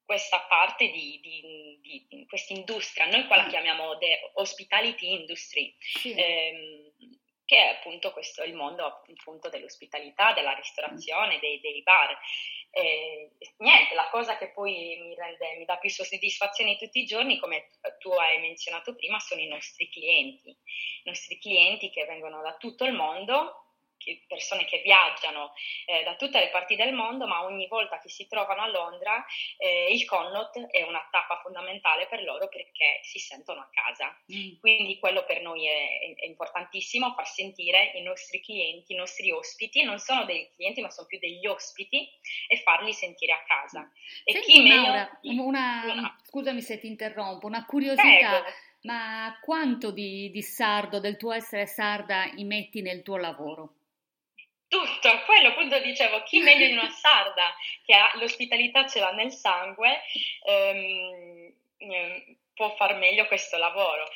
questa 0.05 0.41
parte 0.49 0.91
di, 0.91 1.21
di, 1.23 1.79
di, 1.81 2.07
di 2.09 2.27
questa 2.27 2.53
industria, 2.53 3.07
noi 3.07 3.27
qua 3.29 3.37
la 3.37 3.47
mm. 3.47 3.49
chiamiamo 3.49 3.97
the 3.99 4.33
hospitality 4.35 5.13
industry, 5.13 5.77
sì. 5.79 6.15
ehm, 6.17 6.94
che 7.45 7.57
è 7.57 7.77
appunto 7.77 8.13
questo 8.13 8.43
il 8.43 8.55
mondo 8.55 8.85
appunto 8.85 9.49
dell'ospitalità, 9.49 10.33
della 10.33 10.55
ristorazione, 10.55 11.39
dei, 11.39 11.61
dei 11.61 11.83
bar. 11.83 12.17
E, 12.71 13.31
niente, 13.59 13.95
la 13.95 14.09
cosa 14.11 14.37
che 14.37 14.51
poi 14.53 14.99
mi, 15.01 15.15
rende, 15.15 15.57
mi 15.57 15.65
dà 15.65 15.77
più 15.77 15.91
soddisfazione 15.91 16.77
tutti 16.77 17.01
i 17.01 17.07
giorni, 17.07 17.39
come 17.39 17.71
tu 17.99 18.11
hai 18.11 18.41
menzionato 18.41 18.95
prima, 18.95 19.19
sono 19.21 19.41
i 19.41 19.49
nostri 19.49 19.89
clienti. 19.91 20.51
I 20.51 21.03
nostri 21.05 21.39
clienti 21.39 21.91
che 21.91 22.05
vengono 22.07 22.43
da 22.43 22.57
tutto 22.57 22.85
il 22.85 22.95
mondo 22.95 23.64
persone 24.27 24.65
che 24.65 24.81
viaggiano 24.83 25.53
eh, 25.87 26.03
da 26.05 26.17
tutte 26.17 26.39
le 26.39 26.51
parti 26.51 26.77
del 26.77 26.93
mondo, 26.93 27.27
ma 27.27 27.45
ogni 27.45 27.67
volta 27.69 27.99
che 27.99 28.09
si 28.09 28.27
trovano 28.27 28.63
a 28.63 28.69
Londra 28.69 29.25
eh, 29.59 29.93
il 29.93 30.05
Connaught 30.05 30.59
è 30.71 30.83
una 30.83 31.07
tappa 31.11 31.41
fondamentale 31.43 32.07
per 32.07 32.23
loro 32.23 32.49
perché 32.49 33.01
si 33.03 33.19
sentono 33.19 33.61
a 33.61 33.69
casa. 33.73 34.17
Mm. 34.33 34.59
Quindi 34.61 34.99
quello 34.99 35.25
per 35.25 35.43
noi 35.43 35.67
è, 35.67 36.15
è, 36.17 36.27
importantissimo, 36.27 37.13
far 37.15 37.27
sentire 37.27 37.93
i 37.95 38.03
nostri 38.03 38.41
clienti, 38.41 38.93
i 38.93 38.97
nostri 38.97 39.31
ospiti, 39.31 39.83
non 39.83 39.99
sono 39.99 40.25
dei 40.25 40.51
clienti 40.55 40.81
ma 40.81 40.91
sono 40.91 41.07
più 41.07 41.19
degli 41.19 41.47
ospiti 41.47 42.09
e 42.49 42.57
farli 42.59 42.93
sentire 42.93 43.33
a 43.33 43.43
casa. 43.47 43.91
E 44.25 44.33
Senti, 44.33 44.53
chi 44.53 44.67
Maura, 44.67 45.19
meglio... 45.23 45.43
una, 45.45 45.83
una... 45.85 46.21
scusami 46.23 46.61
se 46.61 46.79
ti 46.79 46.87
interrompo, 46.87 47.47
una 47.47 47.65
curiosità. 47.65 48.03
Prego. 48.03 48.73
Ma 48.85 49.39
quanto 49.41 49.91
di, 49.91 50.31
di 50.31 50.43
sardo, 50.43 51.01
del 51.01 51.17
tuo 51.17 51.33
essere 51.33 51.67
sarda, 51.67 52.31
metti 52.37 52.83
nel 52.83 53.03
tuo 53.03 53.17
lavoro? 53.17 53.77
Tutto, 54.75 55.23
quello 55.25 55.49
appunto 55.51 55.79
dicevo, 55.79 56.25
chi 56.25 56.41
meglio 56.41 56.67
di 56.67 56.73
una 56.73 56.91
sarda 56.91 57.55
che 57.85 57.95
ha 57.95 58.11
l'ospitalità 58.17 58.89
ce 58.89 58.99
l'ha 58.99 59.13
nel 59.13 59.31
sangue 59.31 60.01
ehm, 60.45 61.55
ehm, 61.79 62.37
può 62.55 62.75
far 62.75 62.97
meglio 62.97 63.27
questo 63.27 63.57
lavoro. 63.57 64.09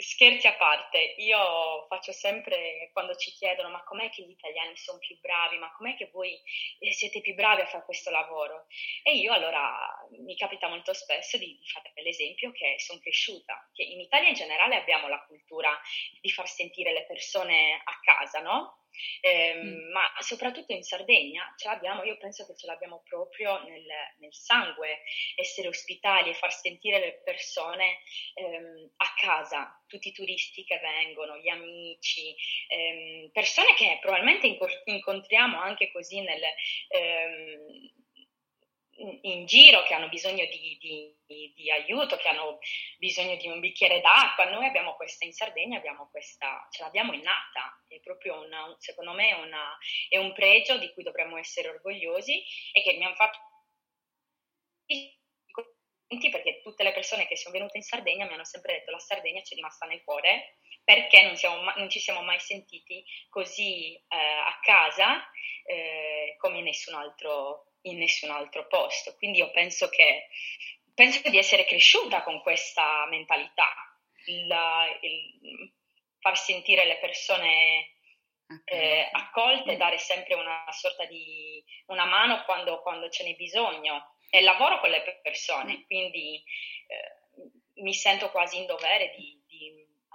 Scherzi 0.00 0.46
a 0.46 0.54
parte, 0.54 1.16
io 1.16 1.84
faccio 1.88 2.12
sempre 2.12 2.88
quando 2.92 3.16
ci 3.16 3.32
chiedono 3.32 3.68
ma 3.70 3.82
com'è 3.82 4.08
che 4.10 4.22
gli 4.22 4.30
italiani 4.30 4.76
sono 4.76 5.00
più 5.00 5.18
bravi, 5.18 5.58
ma 5.58 5.72
com'è 5.72 5.96
che 5.96 6.08
voi 6.12 6.40
eh, 6.78 6.92
siete 6.92 7.20
più 7.20 7.34
bravi 7.34 7.62
a 7.62 7.66
fare 7.66 7.84
questo 7.84 8.10
lavoro? 8.10 8.66
E 9.02 9.16
io 9.16 9.32
allora 9.32 9.76
mi 10.20 10.36
capita 10.36 10.68
molto 10.68 10.94
spesso 10.94 11.36
di, 11.36 11.58
fare 11.64 11.90
l'esempio 12.04 12.52
che 12.52 12.76
sono 12.78 13.00
cresciuta, 13.00 13.68
che 13.72 13.82
in 13.82 13.98
Italia 13.98 14.28
in 14.28 14.34
generale 14.34 14.76
abbiamo 14.76 15.08
la 15.08 15.24
cultura 15.26 15.76
di 16.20 16.30
far 16.30 16.46
sentire 16.46 16.92
le 16.92 17.04
persone 17.04 17.82
a 17.82 17.98
casa, 18.00 18.38
no? 18.38 18.84
Eh, 19.20 19.54
mm. 19.54 19.90
ma 19.92 20.02
soprattutto 20.20 20.72
in 20.72 20.82
Sardegna 20.82 21.52
ce 21.56 21.68
l'abbiamo, 21.68 22.02
io 22.04 22.16
penso 22.18 22.46
che 22.46 22.56
ce 22.56 22.66
l'abbiamo 22.66 23.02
proprio 23.04 23.62
nel, 23.64 23.84
nel 24.18 24.34
sangue, 24.34 25.02
essere 25.36 25.68
ospitali 25.68 26.30
e 26.30 26.34
far 26.34 26.52
sentire 26.52 26.98
le 26.98 27.20
persone 27.24 27.98
ehm, 28.34 28.90
a 28.96 29.14
casa, 29.16 29.82
tutti 29.86 30.08
i 30.08 30.12
turisti 30.12 30.64
che 30.64 30.78
vengono, 30.78 31.36
gli 31.38 31.48
amici, 31.48 32.34
ehm, 32.68 33.30
persone 33.30 33.74
che 33.74 33.98
probabilmente 34.00 34.58
incontriamo 34.84 35.60
anche 35.60 35.90
così 35.90 36.20
nel... 36.20 36.42
Ehm, 36.88 37.96
in 38.98 39.46
giro 39.46 39.82
che 39.84 39.94
hanno 39.94 40.08
bisogno 40.08 40.44
di, 40.46 40.76
di, 40.80 41.52
di, 41.54 41.70
aiuto, 41.70 42.16
che 42.16 42.28
hanno 42.28 42.58
bisogno 42.98 43.36
di 43.36 43.46
un 43.46 43.60
bicchiere 43.60 44.00
d'acqua. 44.00 44.50
Noi 44.50 44.66
abbiamo 44.66 44.94
questa 44.94 45.24
in 45.24 45.32
Sardegna, 45.32 45.78
abbiamo 45.78 46.08
questa, 46.10 46.66
ce 46.70 46.82
l'abbiamo 46.82 47.12
innata, 47.12 47.84
è 47.86 48.00
proprio 48.00 48.40
una, 48.44 48.74
secondo 48.78 49.12
me 49.12 49.32
una, 49.34 49.76
è 50.08 50.16
un 50.16 50.32
pregio 50.32 50.78
di 50.78 50.92
cui 50.92 51.02
dovremmo 51.02 51.38
essere 51.38 51.68
orgogliosi 51.68 52.42
e 52.72 52.82
che 52.82 52.96
mi 52.96 53.04
hanno 53.04 53.14
fatto 53.14 53.38
perché 56.30 56.62
tutte 56.62 56.82
le 56.82 56.92
persone 56.92 57.26
che 57.26 57.36
sono 57.36 57.52
venute 57.52 57.76
in 57.76 57.82
Sardegna 57.82 58.24
mi 58.24 58.32
hanno 58.32 58.44
sempre 58.44 58.72
detto 58.72 58.90
la 58.90 58.98
Sardegna 58.98 59.42
ci 59.42 59.52
è 59.52 59.56
rimasta 59.56 59.86
nel 59.86 60.02
cuore 60.02 60.56
perché 60.82 61.22
non, 61.22 61.36
siamo, 61.36 61.70
non 61.76 61.90
ci 61.90 62.00
siamo 62.00 62.22
mai 62.22 62.40
sentiti 62.40 63.04
così 63.28 63.94
eh, 63.94 64.16
a 64.16 64.58
casa 64.62 65.30
eh, 65.64 65.97
nessun 66.68 66.94
altro 66.94 67.68
in 67.82 67.98
nessun 67.98 68.30
altro 68.30 68.66
posto. 68.66 69.14
Quindi 69.16 69.38
io 69.38 69.50
penso 69.50 69.88
che 69.88 70.28
penso 70.94 71.28
di 71.28 71.38
essere 71.38 71.64
cresciuta 71.64 72.22
con 72.22 72.40
questa 72.42 73.06
mentalità, 73.06 73.72
il, 74.26 74.54
il 75.02 75.72
far 76.18 76.36
sentire 76.36 76.84
le 76.84 76.98
persone 76.98 77.92
eh, 78.64 79.08
accolte, 79.12 79.76
dare 79.76 79.98
sempre 79.98 80.34
una 80.34 80.64
sorta 80.70 81.04
di 81.04 81.62
una 81.86 82.04
mano 82.04 82.42
quando, 82.44 82.80
quando 82.82 83.08
ce 83.10 83.24
n'è 83.24 83.34
bisogno. 83.34 84.16
E 84.30 84.42
lavoro 84.42 84.80
con 84.80 84.90
le 84.90 85.20
persone, 85.22 85.86
quindi 85.86 86.42
eh, 86.86 87.82
mi 87.82 87.94
sento 87.94 88.30
quasi 88.30 88.58
in 88.58 88.66
dovere 88.66 89.14
di, 89.16 89.37
di 89.37 89.37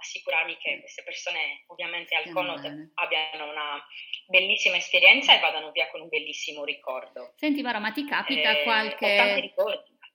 assicurarmi 0.04 0.56
che 0.58 0.80
queste 0.80 1.02
persone 1.02 1.64
ovviamente 1.68 2.14
al 2.14 2.30
Conot 2.30 2.64
abbiano 2.94 3.50
una 3.50 3.84
bellissima 4.28 4.76
esperienza 4.76 5.34
e 5.34 5.40
vadano 5.40 5.72
via 5.72 5.88
con 5.90 6.02
un 6.02 6.08
bellissimo 6.08 6.64
ricordo. 6.64 7.32
Senti 7.36 7.62
Mara, 7.62 7.80
ma 7.80 7.90
ti 7.90 8.04
capita 8.04 8.50
eh, 8.50 8.62
qualche... 8.62 9.54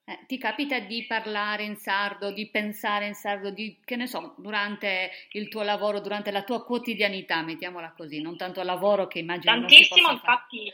Eh, 0.10 0.26
ti 0.26 0.40
capita 0.40 0.80
di 0.80 1.06
parlare 1.06 1.64
in 1.64 1.76
sardo, 1.76 2.32
di 2.32 2.50
pensare 2.50 3.06
in 3.06 3.14
sardo, 3.14 3.52
di, 3.52 3.80
che 3.86 3.96
ne 3.96 4.08
so, 4.08 4.34
durante 4.40 5.12
il 5.34 5.50
tuo 5.50 5.62
lavoro, 5.62 6.00
durante 6.00 6.32
la 6.32 6.42
tua 6.42 6.64
quotidianità, 6.64 7.44
mettiamola 7.44 7.94
così, 7.96 8.20
non 8.20 8.36
tanto 8.36 8.60
al 8.60 8.66
lavoro 8.66 9.06
che 9.06 9.20
immagino 9.20 9.54
Tantissimo, 9.54 10.10
infatti, 10.10 10.74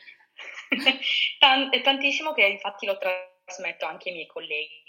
tant- 1.39 1.81
tantissimo 1.81 2.31
che 2.31 2.45
infatti 2.45 2.85
lo 2.85 2.97
trasmetto 2.97 3.85
anche 3.85 4.07
ai 4.07 4.15
miei 4.15 4.27
colleghi 4.27 4.84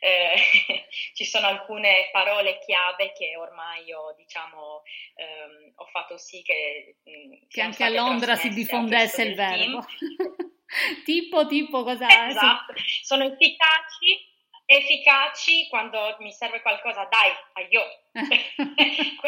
eh, 0.00 0.86
ci 1.14 1.24
sono 1.24 1.46
alcune 1.46 2.08
parole 2.12 2.58
chiave 2.58 3.12
che 3.12 3.36
ormai 3.36 3.92
ho, 3.92 4.14
diciamo, 4.16 4.82
ehm, 5.14 5.72
ho 5.76 5.86
fatto 5.86 6.16
sì 6.18 6.42
che... 6.42 6.96
Mh, 7.04 7.10
mm, 7.10 7.32
che 7.48 7.60
anche 7.60 7.84
a 7.84 7.88
Londra 7.88 8.36
si 8.36 8.48
diffondesse 8.48 9.22
il 9.22 9.34
verbo. 9.34 9.84
tipo, 11.04 11.46
tipo, 11.46 11.82
cosa... 11.82 12.06
Esatto, 12.28 12.74
sono 13.02 13.24
efficaci 13.24 14.30
efficaci 14.76 15.68
quando 15.68 16.16
mi 16.20 16.32
serve 16.32 16.62
qualcosa, 16.62 17.04
dai, 17.04 17.30
aio. 17.54 17.82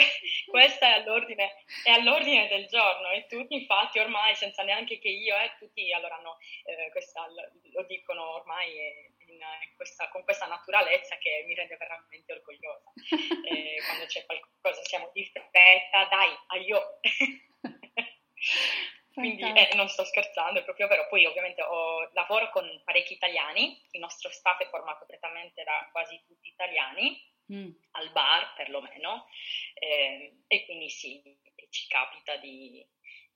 Questo 0.50 0.85
è 0.85 0.88
all'ordine, 0.88 1.64
è 1.83 1.90
all'ordine, 1.90 2.49
del 2.49 2.66
giorno 2.66 3.11
e 3.11 3.26
tutti 3.26 3.54
infatti 3.54 3.99
ormai, 3.99 4.35
senza 4.35 4.62
neanche 4.62 4.99
che 4.99 5.09
io, 5.09 5.37
eh, 5.37 5.54
tutti 5.59 5.92
allora 5.92 6.18
no, 6.23 6.38
eh, 6.64 6.90
questa, 6.90 7.26
lo 7.28 7.85
dicono 7.85 8.35
ormai 8.35 8.71
in, 8.71 9.13
in 9.34 9.76
questa, 9.76 10.08
con 10.08 10.22
questa 10.24 10.46
naturalezza 10.46 11.16
che 11.18 11.44
mi 11.46 11.54
rende 11.54 11.76
veramente 11.76 12.32
orgogliosa. 12.32 12.92
Eh, 13.44 13.76
quando 13.84 14.06
c'è 14.06 14.24
qualcosa 14.24 14.82
siamo 14.84 15.10
di 15.12 15.24
fretta, 15.26 16.06
dai, 16.06 16.34
aio. 16.46 16.98
Quindi 19.14 19.42
eh, 19.42 19.74
non 19.74 19.88
sto 19.88 20.04
scherzando, 20.04 20.58
è 20.58 20.64
proprio 20.64 20.88
vero. 20.88 21.06
Poi 21.08 21.24
ovviamente 21.24 21.62
ho, 21.62 22.10
lavoro 22.14 22.50
con 22.50 22.66
parecchi 22.84 23.12
italiani, 23.12 23.80
il 23.92 24.00
nostro 24.00 24.28
staff 24.30 24.60
è 24.60 24.68
formato 24.68 25.06
prettamente 25.06 25.62
da 25.62 25.88
quasi 25.92 26.20
tutti 26.26 26.48
italiani, 26.48 27.22
mm. 27.52 27.70
al 27.92 28.10
bar 28.10 28.54
perlomeno, 28.54 29.28
eh, 29.74 30.40
e 30.48 30.64
quindi 30.64 30.90
sì, 30.90 31.22
ci 31.70 31.87
capita 31.87 32.37
di... 32.37 32.85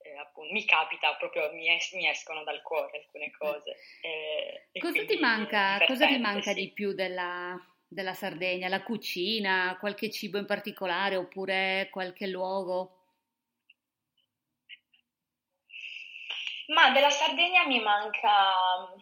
Eh, 0.01 0.17
appunto, 0.17 0.53
mi 0.53 0.65
capita 0.65 1.15
proprio, 1.17 1.53
mi, 1.53 1.69
es- 1.75 1.93
mi, 1.93 2.09
escono 2.09 2.45
dal 2.45 2.63
cuore 2.63 2.99
alcune 2.99 3.31
cose. 3.33 3.77
Eh, 4.03 4.81
cosa, 4.81 5.05
ti 5.05 5.19
manca, 5.19 5.85
cosa 5.87 6.07
ti 6.07 6.19
manca 6.19 6.53
sì. 6.53 6.61
di 6.61 6.73
più 6.73 6.93
della, 6.93 7.59
della 7.87 8.15
Sardegna? 8.15 8.69
La 8.69 8.83
cucina, 8.83 9.77
qualche 9.81 10.11
cibo 10.11 10.39
in 10.39 10.47
particolare 10.47 11.17
oppure 11.17 11.89
qualche 11.91 12.27
luogo? 12.29 12.93
Ma 16.69 16.91
della 16.91 17.11
Sardegna 17.11 17.67
mi 17.67 17.81
manca... 17.81 18.95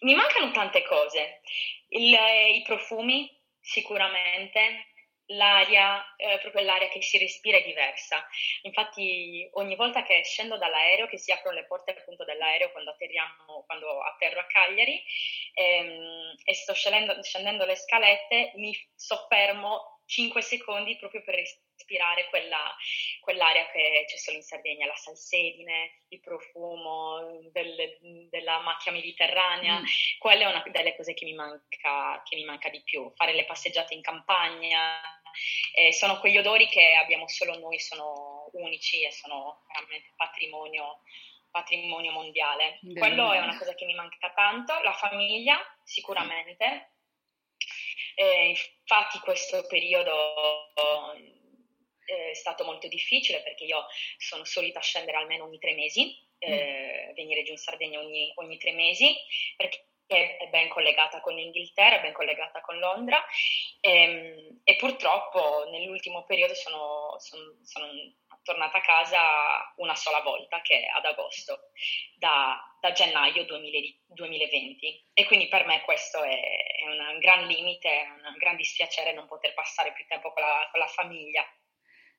Mi 0.00 0.14
mancano 0.14 0.50
tante 0.50 0.82
cose. 0.84 1.40
Il, 1.88 2.12
I 2.12 2.62
profumi, 2.64 3.30
sicuramente, 3.60 4.89
l'aria, 5.30 6.14
eh, 6.16 6.38
proprio 6.38 6.64
l'aria 6.64 6.88
che 6.88 7.02
si 7.02 7.18
respira 7.18 7.58
è 7.58 7.62
diversa. 7.62 8.26
Infatti 8.62 9.48
ogni 9.52 9.76
volta 9.76 10.02
che 10.02 10.22
scendo 10.24 10.56
dall'aereo, 10.56 11.06
che 11.06 11.18
si 11.18 11.32
aprono 11.32 11.56
le 11.56 11.66
porte 11.66 11.92
appunto 11.92 12.24
dell'aereo 12.24 12.70
quando 12.72 12.90
atterriamo, 12.90 13.64
quando 13.66 14.00
atterro 14.02 14.40
a 14.40 14.46
Cagliari 14.46 15.02
ehm, 15.54 16.34
e 16.44 16.54
sto 16.54 16.74
scendendo, 16.74 17.22
scendendo 17.22 17.64
le 17.64 17.76
scalette, 17.76 18.52
mi 18.56 18.74
soffermo 18.94 20.00
5 20.10 20.42
secondi 20.42 20.96
proprio 20.96 21.22
per 21.22 21.36
respirare 21.36 22.26
quella, 22.30 22.74
quell'aria 23.20 23.70
che 23.70 24.04
c'è 24.08 24.16
solo 24.16 24.38
in 24.38 24.42
Sardegna, 24.42 24.86
la 24.86 24.96
salsedine, 24.96 26.00
il 26.08 26.20
profumo 26.20 27.38
del, 27.52 28.26
della 28.28 28.58
macchia 28.60 28.90
mediterranea, 28.90 29.78
mm. 29.78 29.84
quella 30.18 30.44
è 30.44 30.48
una 30.48 30.64
delle 30.68 30.96
cose 30.96 31.14
che 31.14 31.24
mi, 31.24 31.34
manca, 31.34 32.20
che 32.24 32.34
mi 32.34 32.44
manca 32.44 32.68
di 32.70 32.82
più, 32.82 33.12
fare 33.14 33.32
le 33.34 33.44
passeggiate 33.44 33.94
in 33.94 34.02
campagna, 34.02 35.00
eh, 35.74 35.92
sono 35.92 36.18
quegli 36.18 36.38
odori 36.38 36.68
che 36.68 36.94
abbiamo 36.94 37.28
solo 37.28 37.58
noi, 37.58 37.78
sono 37.78 38.48
unici 38.52 39.02
e 39.02 39.10
sono 39.12 39.62
veramente 39.72 40.12
patrimonio 40.16 41.02
patrimonio 41.50 42.12
mondiale. 42.12 42.78
Bene. 42.80 42.98
Quello 42.98 43.32
è 43.32 43.40
una 43.40 43.58
cosa 43.58 43.74
che 43.74 43.84
mi 43.84 43.94
manca 43.94 44.30
tanto, 44.32 44.80
la 44.82 44.92
famiglia 44.92 45.58
sicuramente, 45.82 46.92
eh, 48.14 48.48
infatti 48.48 49.18
questo 49.18 49.66
periodo 49.66 50.72
eh, 52.04 52.30
è 52.30 52.34
stato 52.34 52.64
molto 52.64 52.88
difficile 52.88 53.42
perché 53.42 53.64
io 53.64 53.86
sono 54.18 54.44
solita 54.44 54.80
scendere 54.80 55.16
almeno 55.16 55.44
ogni 55.44 55.58
tre 55.58 55.74
mesi, 55.74 56.16
eh, 56.38 57.08
mm. 57.10 57.14
venire 57.14 57.42
giù 57.42 57.52
in 57.52 57.58
Sardegna 57.58 57.98
ogni, 57.98 58.32
ogni 58.36 58.58
tre 58.58 58.72
mesi, 58.72 59.14
perché 59.56 59.89
è 60.16 60.48
ben 60.50 60.68
collegata 60.68 61.20
con 61.20 61.34
l'Inghilterra, 61.34 61.96
è 61.96 62.00
ben 62.00 62.12
collegata 62.12 62.60
con 62.60 62.78
Londra 62.78 63.24
e, 63.80 63.90
ehm, 63.90 64.60
e 64.64 64.76
purtroppo 64.76 65.68
nell'ultimo 65.70 66.24
periodo 66.24 66.54
sono, 66.54 67.16
sono, 67.18 67.56
sono, 67.62 67.86
tornata 68.42 68.78
a 68.78 68.80
casa 68.80 69.74
una 69.76 69.94
sola 69.94 70.20
volta, 70.20 70.62
che 70.62 70.80
è 70.80 70.86
ad 70.86 71.04
agosto, 71.04 71.70
da, 72.16 72.58
da 72.80 72.92
gennaio 72.92 73.44
2020 73.44 75.08
e 75.12 75.26
quindi 75.26 75.46
per 75.48 75.66
me 75.66 75.82
questo 75.82 76.22
è, 76.22 76.40
è 76.40 76.86
un 76.86 77.18
gran 77.18 77.46
limite, 77.46 77.88
è 77.88 78.06
un 78.08 78.36
gran 78.38 78.56
dispiacere 78.56 79.12
non 79.12 79.26
poter 79.26 79.52
passare 79.52 79.92
più 79.92 80.06
tempo 80.06 80.32
con 80.32 80.42
la, 80.42 80.68
con 80.70 80.80
la 80.80 80.86
famiglia. 80.86 81.44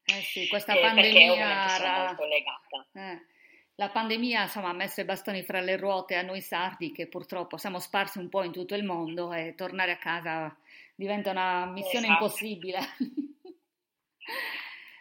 Eh 0.06 0.22
sì, 0.22 0.48
questa 0.48 0.74
eh, 0.74 0.82
pandemia 0.82 1.76
era... 1.76 2.06
molto 2.06 2.26
legata. 2.26 2.88
Eh. 2.94 3.40
La 3.76 3.90
pandemia 3.90 4.44
insomma, 4.44 4.70
ha 4.70 4.74
messo 4.74 5.02
i 5.02 5.06
bastoni 5.06 5.44
fra 5.44 5.60
le 5.60 5.78
ruote 5.78 6.16
a 6.16 6.22
noi 6.22 6.42
sardi 6.42 6.92
che 6.92 7.08
purtroppo 7.08 7.58
siamo 7.58 7.80
sparsi 7.80 8.20
un 8.20 8.30
po' 8.30 8.44
in 8.44 8.52
tutto 8.52 8.76
il 8.76 8.84
mondo 8.84 9.32
e 9.34 9.56
tornare 9.56 9.92
a 9.92 9.98
casa 9.98 10.56
diventa 10.96 11.32
una 11.32 11.66
missione 11.66 12.06
esatto. 12.06 12.24
impossibile. 12.24 12.80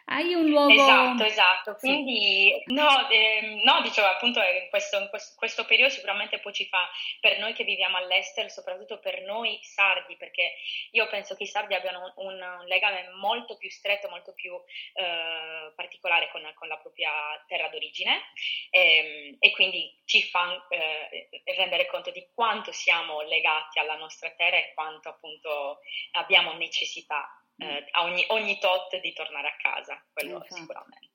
Hai 0.05 0.33
un 0.33 0.49
luogo... 0.49 0.71
Esatto, 0.71 1.23
esatto. 1.23 1.75
Quindi, 1.75 2.53
sì. 2.65 2.73
no, 2.73 3.09
eh, 3.09 3.61
no, 3.63 3.81
dicevo 3.81 4.07
appunto, 4.07 4.41
in 4.41 4.67
questo, 4.69 4.99
in 4.99 5.09
questo, 5.09 5.33
questo, 5.37 5.65
periodo 5.65 5.91
sicuramente 5.93 6.39
poi 6.39 6.53
ci 6.53 6.67
fa, 6.67 6.89
per 7.19 7.39
noi 7.39 7.53
che 7.53 7.63
viviamo 7.63 7.97
all'estero, 7.97 8.49
soprattutto 8.49 8.99
per 8.99 9.21
noi 9.23 9.59
sardi, 9.61 10.17
perché 10.17 10.55
io 10.91 11.07
penso 11.07 11.35
che 11.35 11.43
i 11.43 11.47
sardi 11.47 11.75
abbiano 11.75 12.13
un, 12.17 12.41
un 12.41 12.65
legame 12.65 13.09
molto 13.19 13.57
più 13.57 13.69
stretto, 13.69 14.09
molto 14.09 14.33
più 14.33 14.53
eh, 14.93 15.71
particolare 15.75 16.29
con, 16.31 16.41
con, 16.55 16.67
la 16.67 16.77
propria 16.77 17.11
terra 17.47 17.67
d'origine 17.69 18.31
e, 18.69 18.79
ehm, 18.79 19.35
e 19.39 19.51
quindi 19.51 20.01
ci 20.05 20.23
fa 20.23 20.65
eh, 20.69 21.29
rendere 21.55 21.87
conto 21.87 22.11
di 22.11 22.27
quanto 22.33 22.71
siamo 22.71 23.21
legati 23.21 23.79
alla 23.79 23.95
nostra 23.95 24.29
terra 24.31 24.57
e 24.57 24.73
quanto 24.73 25.09
appunto 25.09 25.79
abbiamo 26.11 26.53
necessità 26.53 27.40
eh, 27.61 27.87
a 27.91 28.03
ogni, 28.03 28.25
ogni, 28.29 28.57
tot 28.57 28.99
di 28.99 29.13
tornare 29.13 29.49
a 29.49 29.55
casa, 29.57 30.03
quello 30.11 30.43
esatto. 30.43 30.55
sicuramente. 30.55 31.09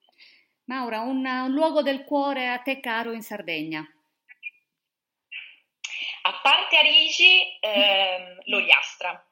Maura, 0.65 1.01
un, 1.01 1.25
un 1.25 1.51
luogo 1.51 1.83
del 1.83 2.05
cuore 2.05 2.49
a 2.49 2.59
te 2.59 2.81
caro 2.81 3.13
in 3.13 3.23
Sardegna? 3.23 3.85
A 6.23 6.41
parte 6.43 6.77
Arigi, 6.77 7.59
ehm, 7.61 8.39
l'Oliastra. 8.45 9.25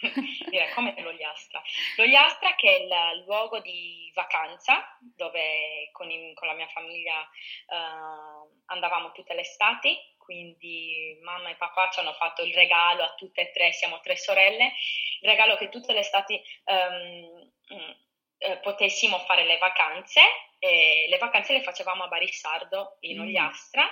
Direi 0.50 0.72
come 0.72 0.94
l'Oliastra. 1.00 1.62
L'Ogliastra 1.96 2.54
che 2.54 2.76
è 2.76 2.80
il 2.80 3.24
luogo 3.26 3.60
di 3.60 4.10
vacanza 4.14 4.98
dove 5.00 5.90
con, 5.92 6.10
in, 6.10 6.34
con 6.34 6.48
la 6.48 6.54
mia 6.54 6.68
famiglia 6.68 7.20
uh, 7.20 8.50
andavamo 8.66 9.12
tutte 9.12 9.34
le 9.34 9.42
estati, 9.42 9.96
quindi 10.18 11.18
mamma 11.22 11.50
e 11.50 11.56
papà 11.56 11.90
ci 11.90 12.00
hanno 12.00 12.14
fatto 12.14 12.42
il 12.42 12.54
regalo 12.54 13.02
a 13.02 13.14
tutte 13.14 13.42
e 13.42 13.50
tre, 13.52 13.72
siamo 13.72 14.00
tre 14.00 14.16
sorelle, 14.16 14.72
il 15.20 15.28
regalo 15.28 15.56
che 15.56 15.68
tutte 15.68 15.92
le 15.92 16.00
estati 16.00 16.40
um, 16.64 17.52
eh, 18.38 18.58
potessimo 18.58 19.18
fare 19.20 19.44
le 19.44 19.58
vacanze. 19.58 20.20
Eh, 20.58 21.06
le 21.08 21.18
vacanze 21.18 21.52
le 21.52 21.62
facevamo 21.62 22.04
a 22.04 22.08
Barissardo 22.08 22.96
in 23.00 23.18
mm. 23.18 23.20
Ogliastra 23.20 23.86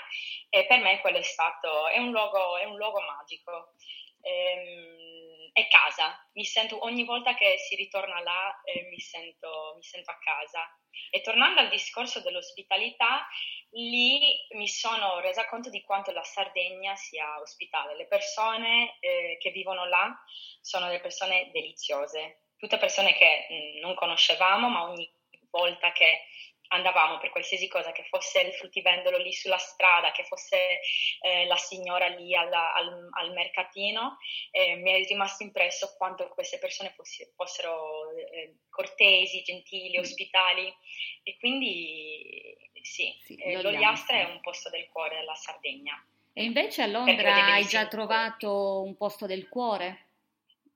e 0.49 0.65
per 0.67 0.81
me 0.81 1.01
quello 1.01 1.19
è 1.19 1.23
stato, 1.23 1.89
è 1.89 1.99
un 1.99 2.11
luogo, 2.11 2.57
è 2.57 2.65
un 2.65 2.77
luogo 2.77 3.01
magico. 3.01 3.73
Ehm, 4.21 5.22
è 5.53 5.69
casa, 5.69 6.19
mi 6.33 6.45
sento 6.45 6.83
ogni 6.85 7.05
volta 7.05 7.35
che 7.35 7.59
si 7.59 7.77
ritorna 7.77 8.21
là 8.23 8.61
eh, 8.65 8.89
mi, 8.89 8.99
sento, 8.99 9.75
mi 9.77 9.83
sento 9.83 10.11
a 10.11 10.19
casa. 10.19 10.67
E 11.11 11.21
tornando 11.21 11.61
al 11.61 11.69
discorso 11.69 12.21
dell'ospitalità, 12.21 13.27
lì 13.73 14.47
mi 14.53 14.69
sono 14.69 15.21
resa 15.21 15.47
conto 15.47 15.69
di 15.69 15.83
quanto 15.83 16.11
la 16.11 16.23
Sardegna 16.23 16.97
sia 16.97 17.39
ospitale. 17.41 17.97
Le 17.97 18.07
persone 18.07 18.97
eh, 19.01 19.37
che 19.39 19.51
vivono 19.51 19.87
là 19.87 20.15
sono 20.61 20.87
delle 20.87 21.01
persone 21.01 21.51
deliziose, 21.53 22.45
tutte 22.57 22.79
persone 22.79 23.15
che 23.15 23.47
mh, 23.49 23.81
non 23.81 23.95
conoscevamo, 23.95 24.69
ma 24.69 24.85
ogni 24.85 25.11
volta 25.51 25.93
che 25.93 26.25
andavamo 26.73 27.19
per 27.19 27.31
qualsiasi 27.31 27.69
cosa, 27.69 27.93
che 27.93 28.05
fosse 28.09 28.41
il 28.41 28.53
fruttivendolo 28.53 29.19
lì 29.19 29.33
sulla 29.33 29.59
strada, 29.59 30.11
che 30.13 30.25
fosse 30.25 30.81
eh, 31.21 31.47
la 31.47 31.57
signora 31.57 32.09
lì 32.09 32.35
alla, 32.35 32.73
al, 32.73 33.09
al, 33.11 33.33
mercatino, 33.33 34.19
eh, 34.51 34.77
mi 34.77 34.91
è 34.91 35.07
rimasto 35.07 35.43
impresso 35.43 35.95
quanto 35.97 36.29
queste 36.29 36.59
persone 36.59 36.93
fossi, 36.97 37.27
fossero 37.35 38.11
eh, 38.17 38.57
cortesi, 38.71 39.43
gentili, 39.43 39.99
mm. 39.99 40.01
ospitali 40.01 40.75
e 41.23 41.37
quindi 41.39 42.57
sì, 42.83 43.15
sì 43.23 43.35
eh, 43.37 43.63
l'Ogliastra 43.63 44.19
è 44.19 44.25
un 44.25 44.41
posto 44.41 44.71
del 44.71 44.89
cuore 44.89 45.17
della 45.17 45.35
Sardegna. 45.35 46.05
E 46.35 46.45
invece 46.45 46.83
a 46.83 46.87
Londra 46.87 47.53
hai 47.53 47.67
già 47.67 47.87
trovato 47.87 48.83
un 48.83 48.97
posto 48.97 49.27
del 49.27 49.49
cuore? 49.49 50.12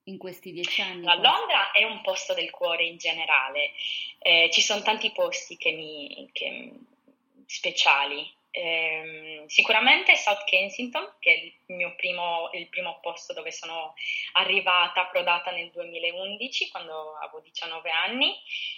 In 0.07 0.19
questi 0.19 0.53
dieci 0.53 0.83
anni? 0.83 1.05
Londra 1.05 1.71
è 1.73 1.85
un 1.85 2.01
posto 2.03 2.35
del 2.35 2.51
cuore 2.51 2.85
in 2.85 2.97
generale, 2.97 3.73
eh, 4.19 4.49
ci 4.53 4.61
sono 4.61 4.83
tanti 4.83 5.11
posti 5.13 5.57
che 5.57 5.73
mi, 5.73 6.29
che, 6.33 6.73
speciali. 7.47 8.35
Eh, 8.51 9.45
sicuramente 9.49 10.17
South 10.17 10.45
Kensington, 10.45 11.17
che 11.19 11.31
è 11.31 11.37
il 11.67 11.77
mio 11.77 11.95
primo, 11.95 12.49
il 12.55 12.69
primo 12.69 13.01
posto 13.03 13.35
dove 13.35 13.53
sono 13.53 13.93
arrivata, 14.33 15.03
approdata 15.03 15.51
nel 15.51 15.71
2011, 15.71 16.71
quando 16.71 17.17
avevo 17.17 17.41
19 17.41 17.91
anni, 17.91 18.35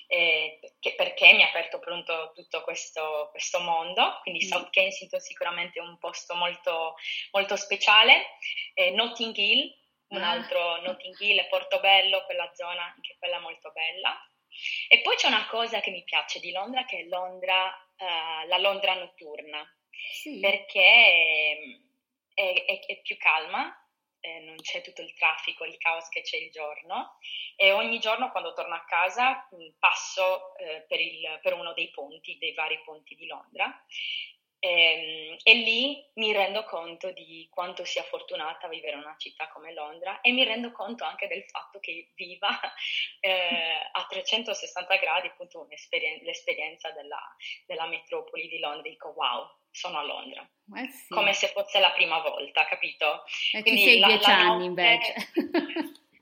eh, 0.09 0.59
perché 0.97 1.33
mi 1.33 1.45
ha 1.45 1.49
aperto 1.49 1.79
pronto 1.79 2.33
tutto 2.35 2.63
questo, 2.63 3.29
questo 3.31 3.61
mondo. 3.61 4.19
Quindi 4.23 4.45
mm. 4.45 4.49
South 4.49 4.71
Kensington 4.71 5.21
sicuramente 5.21 5.79
è 5.79 5.83
un 5.83 5.97
posto 5.99 6.35
molto, 6.35 6.97
molto 7.31 7.55
speciale. 7.55 8.37
Eh, 8.75 8.91
Notting 8.91 9.37
Hill, 9.37 9.73
un 10.09 10.23
ah. 10.23 10.31
altro 10.31 10.81
Notting 10.83 11.19
Hill 11.19 11.49
Portobello, 11.49 12.25
quella 12.25 12.51
zona, 12.55 12.93
anche 12.95 13.17
quella 13.19 13.41
molto 13.41 13.71
bella. 13.73 14.17
E 14.89 15.01
poi 15.03 15.17
c'è 15.17 15.29
una 15.29 15.47
cosa 15.47 15.81
che 15.81 15.91
mi 15.91 16.03
piace 16.05 16.41
di 16.41 16.51
Londra, 16.51 16.85
che 16.85 17.01
è 17.01 17.05
Londra, 17.05 17.67
uh, 17.97 18.47
la 18.49 18.59
Londra 18.59 18.95
notturna, 18.95 19.65
sì. 19.91 20.41
perché 20.41 21.61
è, 22.35 22.65
è, 22.65 22.87
è, 22.87 23.01
più 23.03 23.17
calma, 23.19 23.73
eh, 24.21 24.41
non 24.41 24.57
c'è 24.57 24.81
tutto 24.81 25.03
il 25.03 25.15
traffico, 25.15 25.65
il 25.65 25.77
caos 25.79 26.09
che 26.09 26.23
c'è 26.23 26.37
il 26.39 26.51
giorno 26.51 27.19
e 27.55 27.71
ogni 27.71 28.01
giorno 28.01 28.31
quando 28.31 28.53
torno 28.53 28.75
a 28.75 28.85
casa 28.85 29.47
mh, 29.51 29.79
passo 29.79 30.57
eh, 30.57 30.85
per, 30.89 31.01
il, 31.01 31.39
per 31.41 31.53
uno 31.53 31.73
dei 31.73 31.91
ponti, 31.91 32.37
dei 32.39 32.53
vari 32.53 32.81
ponti 32.85 33.15
di 33.15 33.27
Londra 33.27 33.85
e, 34.61 34.69
ehm, 34.69 35.37
e, 35.43 35.55
lì 35.55 36.05
mi 36.15 36.33
rendo 36.33 36.65
conto 36.65 37.13
di 37.13 37.47
quanto 37.51 37.85
sia 37.85 38.03
fortunata 38.03 38.67
a 38.67 38.69
vivere 38.69 38.97
in 38.97 39.03
una 39.03 39.15
città 39.17 39.49
come 39.49 39.73
Londra 39.73 40.21
e 40.21 40.33
mi 40.33 40.45
rendo 40.45 40.73
conto 40.73 41.05
anche 41.05 41.29
del 41.29 41.45
fatto 41.45 41.79
che 41.79 42.11
viva 42.15 42.49
eh, 43.21 43.89
a 43.93 44.07
360 44.09 44.97
gradi 44.97 45.29
appunto 45.29 45.67
l'esperienza 45.69 46.91
della, 46.91 47.21
della, 47.67 47.87
metropoli 47.87 48.49
di 48.49 48.59
Londra. 48.59 48.89
Dico 48.89 49.09
wow, 49.11 49.49
sono 49.71 49.99
a 49.99 50.03
Londra, 50.03 50.43
eh 50.77 50.89
sì. 50.89 51.15
come 51.15 51.33
se 51.33 51.49
fosse 51.49 51.79
la 51.79 51.93
prima 51.93 52.21
volta, 52.21 52.67
capito? 52.67 53.25
E 53.53 53.63
Quindi 53.63 53.83
sei 53.83 53.99
la, 54.01 54.07
dieci 54.09 54.31
la 54.31 54.39
anni 54.39 54.65
invece. 54.65 55.15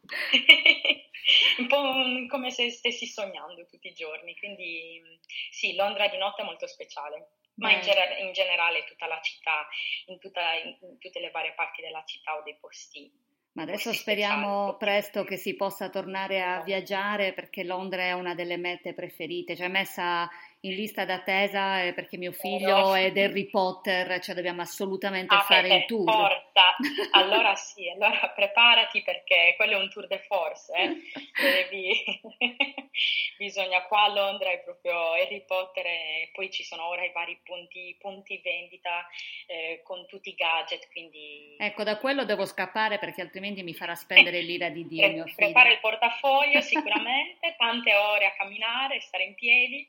un 1.58 1.66
po' 1.66 2.26
come 2.28 2.50
se 2.50 2.70
stessi 2.70 3.06
sognando 3.06 3.66
tutti 3.66 3.88
i 3.88 3.94
giorni. 3.94 4.36
Quindi 4.36 5.02
sì, 5.50 5.74
Londra 5.74 6.06
di 6.08 6.18
notte 6.18 6.42
è 6.42 6.44
molto 6.44 6.66
speciale 6.66 7.30
ma 7.56 7.72
in, 7.72 7.80
ger- 7.80 8.18
in, 8.20 8.32
generale 8.32 8.84
tutta 8.84 9.06
la 9.06 9.20
città, 9.20 9.66
in, 10.06 10.18
tutta, 10.18 10.54
in, 10.54 10.98
tutte 10.98 11.20
le 11.20 11.30
varie 11.30 11.54
parti 11.54 11.82
della 11.82 12.02
città 12.04 12.36
o 12.36 12.42
dei 12.42 12.56
posti. 12.58 13.10
Ma 13.52 13.62
adesso 13.62 13.92
speriamo 13.94 14.72
speciali. 14.72 14.76
presto 14.78 15.24
che 15.24 15.36
si 15.36 15.56
possa 15.56 15.88
tornare 15.88 16.42
a 16.42 16.62
viaggiare 16.62 17.32
perché 17.32 17.64
Londra 17.64 18.02
è 18.02 18.12
una 18.12 18.34
delle 18.34 18.58
mete 18.58 18.92
preferite, 18.92 19.56
cioè 19.56 19.68
messa 19.68 20.28
in 20.60 20.74
lista 20.74 21.04
d'attesa 21.04 21.82
eh, 21.82 21.92
perché 21.92 22.16
mio 22.16 22.32
figlio 22.32 22.94
è 22.94 23.12
di 23.12 23.20
Harry 23.20 23.48
Potter, 23.48 24.20
cioè 24.20 24.34
dobbiamo 24.34 24.62
assolutamente 24.62 25.34
ah, 25.34 25.40
fare 25.40 25.74
il 25.74 25.84
tour. 25.86 26.04
Porta. 26.04 26.76
Allora 27.12 27.54
sì, 27.54 27.88
allora 27.88 28.28
preparati 28.34 29.02
perché 29.02 29.54
quello 29.56 29.72
è 29.72 29.80
un 29.80 29.88
tour 29.88 30.06
de 30.06 30.18
force, 30.18 30.72
eh? 30.72 30.96
Devi... 31.40 32.20
bisogna 33.36 33.82
qua 33.82 34.04
a 34.04 34.12
Londra 34.12 34.50
è 34.50 34.60
proprio 34.60 35.12
Harry 35.12 35.44
Potter 35.44 35.86
e 35.86 36.30
poi 36.32 36.50
ci 36.50 36.62
sono 36.62 36.86
ora 36.86 37.04
i 37.04 37.12
vari 37.12 37.38
punti, 37.42 37.96
punti 37.98 38.40
vendita 38.42 39.06
eh, 39.46 39.80
con 39.82 40.06
tutti 40.06 40.30
i 40.30 40.34
gadget, 40.34 40.88
quindi... 40.90 41.56
Ecco, 41.58 41.84
da 41.84 41.98
quello 41.98 42.24
devo 42.24 42.44
scappare 42.44 42.98
perché 42.98 43.20
altrimenti 43.20 43.62
mi 43.62 43.74
farà 43.74 43.94
spendere 43.94 44.40
l'ira 44.42 44.68
di 44.68 44.86
Dio, 44.86 45.08
mio 45.08 45.24
figlio. 45.24 45.36
Prepara 45.36 45.70
il 45.70 45.80
portafoglio 45.80 46.60
sicuramente, 46.60 47.54
tante 47.56 47.94
ore 47.94 48.26
a 48.26 48.34
camminare, 48.36 49.00
stare 49.00 49.24
in 49.24 49.34
piedi. 49.34 49.88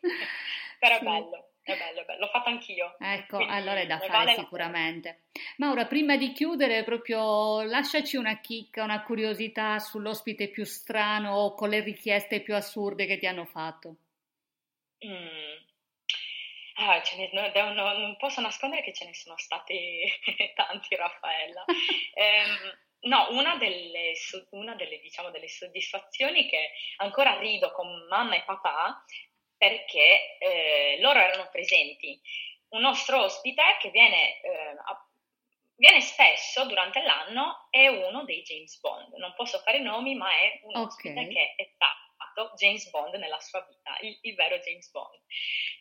Però 0.79 0.97
è 0.97 1.01
bello, 1.01 1.51
è 1.61 1.77
bello, 1.77 2.01
è 2.01 2.05
bello, 2.05 2.19
l'ho 2.19 2.31
fatto 2.31 2.49
anch'io. 2.49 2.95
Ecco, 2.99 3.37
allora 3.37 3.79
è 3.79 3.85
da 3.85 3.97
fare 3.97 4.11
vale 4.11 4.33
sicuramente. 4.35 5.23
Maura, 5.57 5.85
prima 5.85 6.15
di 6.17 6.31
chiudere, 6.31 6.83
proprio 6.83 7.61
lasciaci 7.63 8.17
una 8.17 8.39
chicca, 8.39 8.83
una 8.83 9.03
curiosità 9.03 9.79
sull'ospite 9.79 10.49
più 10.49 10.65
strano 10.65 11.35
o 11.35 11.53
con 11.55 11.69
le 11.69 11.81
richieste 11.81 12.41
più 12.41 12.55
assurde 12.55 13.05
che 13.05 13.17
ti 13.17 13.27
hanno 13.27 13.45
fatto. 13.45 13.95
Mm. 15.05 15.65
Ah, 16.79 17.01
ne, 17.15 17.29
no, 17.33 17.73
no, 17.73 17.97
non 17.97 18.17
posso 18.17 18.39
nascondere 18.39 18.83
che 18.83 18.93
ce 18.93 19.05
ne 19.05 19.13
sono 19.13 19.35
stati 19.37 20.03
tanti, 20.55 20.95
Raffaella. 20.95 21.65
ehm, 22.13 22.77
no, 23.01 23.27
una 23.31 23.55
delle, 23.55 24.13
una 24.51 24.75
delle, 24.75 24.99
diciamo, 24.99 25.31
delle 25.31 25.47
soddisfazioni 25.47 26.47
che 26.47 26.71
ancora 26.97 27.39
rido 27.39 27.71
con 27.71 27.87
mamma 28.09 28.35
e 28.35 28.43
papà 28.43 29.03
perché 29.57 30.37
eh, 30.37 30.97
loro 30.99 31.19
erano 31.19 31.49
presenti. 31.49 32.19
Un 32.69 32.81
nostro 32.81 33.23
ospite 33.23 33.63
che 33.79 33.89
viene, 33.89 34.41
eh, 34.41 34.75
viene, 35.75 36.01
spesso 36.01 36.65
durante 36.65 37.01
l'anno 37.01 37.67
è 37.69 37.87
uno 37.87 38.23
dei 38.23 38.41
James 38.43 38.79
Bond. 38.79 39.13
Non 39.13 39.33
posso 39.35 39.59
fare 39.59 39.79
nomi, 39.79 40.15
ma 40.15 40.29
è 40.29 40.59
un 40.63 40.75
ospite 40.77 41.19
okay. 41.19 41.33
che 41.33 41.53
è 41.55 41.69
stato 41.73 42.53
James 42.55 42.89
Bond 42.89 43.15
nella 43.15 43.39
sua 43.39 43.65
vita, 43.67 43.97
il, 44.01 44.17
il 44.21 44.35
vero 44.35 44.57
James 44.59 44.89
Bond. 44.91 45.19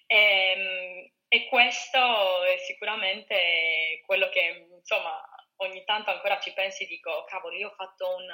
E, 0.07 0.17
ehm, 0.17 1.11
e 1.29 1.49
questo 1.49 2.45
è 2.45 2.57
sicuramente 2.59 4.01
quello 4.07 4.29
che, 4.29 4.69
insomma, 4.71 5.21
ogni 5.59 5.85
tanto 5.85 6.11
ancora 6.11 6.38
ci 6.40 6.53
pensi 6.53 6.85
e 6.85 6.87
dico, 6.87 7.25
cavolo, 7.27 7.57
io 7.57 7.69
ho 7.69 7.75
fatto 7.75 8.14
un, 8.16 8.27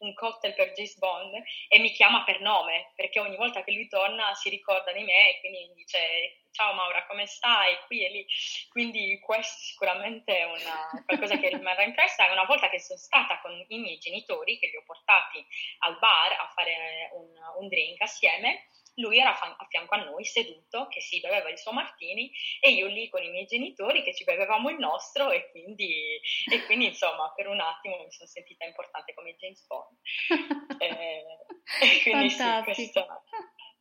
un, 0.00 0.14
cocktail 0.14 0.54
per 0.54 0.72
James 0.72 0.96
Bond 0.98 1.42
e 1.68 1.78
mi 1.78 1.90
chiama 1.92 2.24
per 2.24 2.40
nome, 2.40 2.92
perché 2.94 3.20
ogni 3.20 3.36
volta 3.36 3.62
che 3.62 3.72
lui 3.72 3.88
torna 3.88 4.34
si 4.34 4.48
ricorda 4.48 4.92
di 4.92 5.02
me 5.02 5.30
e 5.30 5.40
quindi 5.40 5.66
mi 5.68 5.74
dice, 5.74 6.42
ciao 6.56 6.72
Maura, 6.72 7.06
come 7.06 7.26
stai? 7.26 7.76
Qui 7.86 8.04
e 8.04 8.10
lì. 8.10 8.26
Quindi 8.70 9.20
questo 9.20 9.58
sicuramente 9.58 10.38
è 10.38 10.44
una, 10.44 11.04
qualcosa 11.04 11.38
che 11.38 11.50
rimarrà 11.50 11.82
impressa. 11.82 12.30
Una 12.30 12.44
volta 12.44 12.68
che 12.70 12.80
sono 12.80 12.98
stata 12.98 13.40
con 13.40 13.52
i 13.68 13.78
miei 13.78 13.98
genitori, 13.98 14.58
che 14.58 14.68
li 14.68 14.76
ho 14.76 14.82
portati 14.84 15.44
al 15.80 15.98
bar 15.98 16.32
a 16.32 16.50
fare 16.54 17.10
un, 17.12 17.28
un 17.58 17.68
drink 17.68 18.00
assieme, 18.00 18.68
lui 18.96 19.18
era 19.18 19.38
a 19.38 19.66
fianco 19.68 19.94
a 19.94 20.04
noi 20.04 20.24
seduto 20.24 20.88
che 20.88 21.00
si 21.00 21.20
beveva 21.20 21.48
il 21.48 21.58
suo 21.58 21.72
martini 21.72 22.30
e 22.60 22.70
io 22.70 22.86
lì 22.86 23.08
con 23.08 23.22
i 23.22 23.30
miei 23.30 23.46
genitori 23.46 24.02
che 24.02 24.14
ci 24.14 24.24
bevevamo 24.24 24.70
il 24.70 24.78
nostro 24.78 25.30
e 25.30 25.50
quindi, 25.50 26.20
e 26.50 26.64
quindi 26.66 26.86
insomma 26.86 27.32
per 27.34 27.48
un 27.48 27.60
attimo 27.60 27.96
mi 27.98 28.10
sono 28.10 28.28
sentita 28.28 28.64
importante 28.64 29.14
come 29.14 29.36
James 29.36 29.66
Bond. 29.66 29.96
e, 30.80 31.24
e 31.82 32.02
quindi 32.02 32.30
Fantastico. 32.30 32.74
sì, 32.74 32.90
questo... 32.92 33.24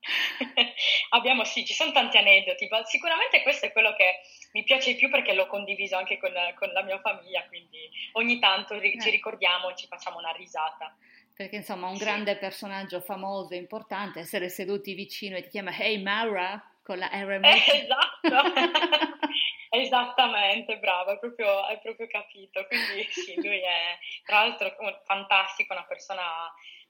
Abbiamo 1.09 1.43
sì, 1.43 1.65
ci 1.65 1.73
sono 1.73 1.91
tanti 1.91 2.17
aneddoti, 2.17 2.67
ma 2.69 2.83
sicuramente 2.83 3.41
questo 3.41 3.65
è 3.65 3.71
quello 3.71 3.95
che 3.95 4.19
mi 4.51 4.63
piace 4.63 4.91
di 4.91 4.97
più 4.97 5.09
perché 5.09 5.33
l'ho 5.33 5.47
condiviso 5.47 5.95
anche 5.95 6.17
con, 6.17 6.31
con 6.55 6.69
la 6.69 6.83
mia 6.83 6.99
famiglia, 6.99 7.45
quindi 7.47 7.89
ogni 8.13 8.39
tanto 8.39 8.79
ci 8.79 8.95
eh. 8.97 9.09
ricordiamo 9.09 9.69
e 9.69 9.75
ci 9.75 9.87
facciamo 9.87 10.19
una 10.19 10.31
risata. 10.31 10.95
Perché 11.35 11.57
insomma 11.57 11.87
un 11.87 11.97
grande 11.97 12.37
personaggio 12.37 13.01
famoso, 13.01 13.55
importante, 13.55 14.21
essere 14.21 14.47
seduti 14.47 14.93
vicino 14.93 15.35
e 15.35 15.41
ti 15.41 15.49
chiama 15.49 15.77
Hey 15.77 16.01
Maura 16.01 16.63
con 16.81 16.97
la 16.97 17.09
R. 17.11 17.39
Eh, 17.43 17.83
esatto, 17.83 18.53
esattamente, 19.69 20.77
bravo, 20.77 21.11
hai 21.11 21.19
proprio, 21.19 21.59
hai 21.63 21.79
proprio, 21.81 22.07
capito. 22.07 22.65
Quindi 22.67 23.07
sì, 23.11 23.35
lui 23.35 23.59
è 23.59 23.97
tra 24.23 24.45
l'altro 24.45 24.75
fantastico, 25.03 25.73
una 25.73 25.83
persona 25.83 26.23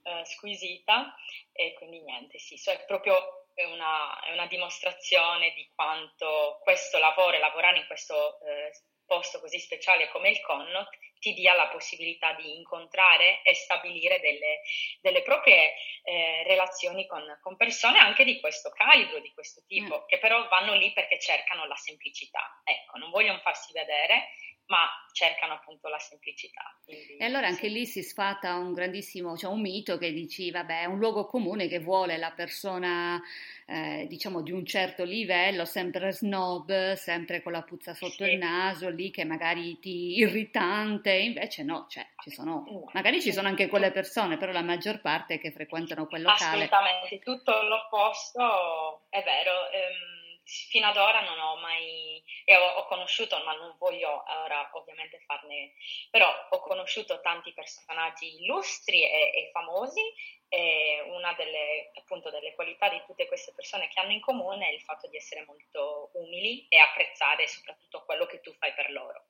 eh, 0.03 0.23
squisita 0.25 1.15
e 1.51 1.73
quindi 1.73 2.01
niente, 2.01 2.37
sì, 2.37 2.57
so, 2.57 2.71
è 2.71 2.83
proprio 2.85 3.15
una, 3.63 4.19
è 4.19 4.33
una, 4.33 4.47
dimostrazione 4.47 5.53
di 5.53 5.71
quanto 5.73 6.59
questo 6.61 6.99
lavoro 6.99 7.35
e 7.35 7.39
lavorare 7.39 7.79
in 7.79 7.87
questo 7.87 8.39
eh, 8.41 8.71
posto 9.05 9.39
così 9.39 9.59
speciale 9.59 10.09
come 10.09 10.29
il 10.29 10.41
Connaught 10.41 10.89
ti 11.19 11.33
dia 11.33 11.55
la 11.55 11.69
possibilità 11.69 12.33
di 12.33 12.55
incontrare 12.55 13.41
e 13.41 13.55
stabilire 13.55 14.19
delle, 14.19 14.61
delle 15.01 15.23
proprie 15.23 15.73
eh, 16.03 16.43
relazioni 16.43 17.07
con, 17.07 17.23
con, 17.41 17.55
persone 17.55 17.97
anche 17.97 18.23
di 18.23 18.39
questo 18.39 18.69
calibro, 18.69 19.19
di 19.19 19.33
questo 19.33 19.63
tipo, 19.65 20.03
mm. 20.03 20.07
che 20.07 20.19
però 20.19 20.47
vanno 20.49 20.75
lì 20.75 20.93
perché 20.93 21.19
cercano 21.19 21.65
la 21.65 21.75
semplicità. 21.75 22.61
Ecco, 22.63 22.97
non 22.97 23.09
vogliono 23.09 23.39
farsi 23.39 23.73
vedere, 23.73 24.29
ma 24.67 24.87
cercano 25.11 25.53
appunto 25.53 25.87
la 25.89 25.99
semplicità. 25.99 26.77
Quindi, 26.83 27.17
e 27.17 27.25
allora 27.25 27.47
anche 27.47 27.67
sì. 27.67 27.71
lì 27.71 27.85
si 27.85 28.03
sfata 28.03 28.55
un 28.55 28.73
grandissimo, 28.73 29.37
cioè 29.37 29.51
un 29.51 29.61
mito 29.61 29.97
che 29.97 30.11
dici, 30.11 30.49
vabbè, 30.51 30.81
è 30.81 30.85
un 30.85 30.99
luogo 30.99 31.25
comune 31.25 31.67
che 31.67 31.79
vuole 31.79 32.17
la 32.17 32.31
persona, 32.31 33.21
eh, 33.67 34.05
diciamo, 34.07 34.41
di 34.41 34.51
un 34.51 34.65
certo 34.65 35.03
livello, 35.03 35.65
sempre 35.65 36.11
snob, 36.11 36.93
sempre 36.93 37.41
con 37.41 37.51
la 37.51 37.63
puzza 37.63 37.93
sotto 37.93 38.23
sì. 38.23 38.31
il 38.31 38.37
naso, 38.37 38.89
lì 38.89 39.09
che 39.09 39.25
magari 39.25 39.79
ti 39.79 40.17
irritante, 40.17 41.11
invece 41.11 41.63
no, 41.63 41.87
cioè 41.89 42.05
ci 42.21 42.29
sono, 42.29 42.63
magari 42.93 43.21
ci 43.21 43.33
sono 43.33 43.47
anche 43.47 43.67
quelle 43.67 43.91
persone, 43.91 44.37
però 44.37 44.51
la 44.51 44.61
maggior 44.61 45.01
parte 45.01 45.39
che 45.39 45.51
frequentano 45.51 46.05
quel 46.05 46.21
locale. 46.21 46.65
Assolutamente, 46.65 47.19
tutto 47.19 47.51
l'opposto, 47.63 49.05
è 49.09 49.23
vero. 49.23 49.69
Ehm, 49.71 50.14
fino 50.45 50.87
ad 50.87 50.97
ora 50.97 51.21
non 51.21 51.39
ho 51.39 51.55
mai, 51.57 52.23
e 52.43 52.55
ho, 52.55 52.65
ho, 52.75 52.85
conosciuto, 52.85 53.43
ma 53.43 53.53
non 53.53 53.75
voglio 53.77 54.23
ora 54.43 54.69
ovviamente 54.73 55.19
farne, 55.25 55.73
però 56.09 56.31
ho 56.49 56.59
conosciuto 56.59 57.19
tanti 57.21 57.51
personaggi 57.53 58.41
illustri 58.41 59.03
e, 59.03 59.31
e 59.33 59.49
famosi 59.51 60.01
e 60.47 61.03
una 61.07 61.33
delle, 61.33 61.91
appunto, 61.95 62.29
delle 62.29 62.53
qualità 62.53 62.89
di 62.89 63.01
tutte 63.05 63.27
queste 63.27 63.53
persone 63.55 63.87
che 63.87 63.99
hanno 63.99 64.11
in 64.11 64.21
comune 64.21 64.69
è 64.69 64.73
il 64.73 64.81
fatto 64.81 65.07
di 65.07 65.17
essere 65.17 65.43
molto 65.45 66.11
umili 66.13 66.67
e 66.69 66.77
apprezzare 66.77 67.47
soprattutto 67.47 68.03
quello 68.05 68.25
che 68.25 68.41
tu 68.41 68.53
fai 68.53 68.73
per 68.73 68.91
loro. 68.91 69.25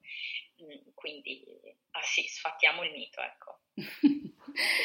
Mm, 0.62 0.93
quindi, 0.93 1.43
ah 1.91 2.04
sì, 2.04 2.23
sfattiamo 2.28 2.84
il 2.84 2.91
mito, 2.91 3.21
ecco. 3.21 3.60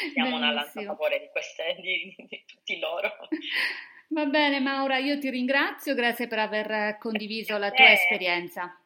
Mettiamo 0.05 0.35
una 0.35 0.51
lanza 0.51 0.79
a 0.79 0.83
favore 0.83 1.19
di, 1.19 1.29
queste, 1.29 1.75
di, 1.79 2.15
di 2.17 2.43
tutti 2.45 2.79
loro. 2.79 3.27
Va 4.13 4.25
bene 4.25 4.59
Maura, 4.59 4.97
io 4.97 5.17
ti 5.19 5.29
ringrazio, 5.29 5.95
grazie 5.95 6.27
per 6.27 6.39
aver 6.39 6.97
condiviso 6.97 7.57
la 7.57 7.71
tua 7.71 7.87
eh, 7.87 7.93
esperienza. 7.93 8.77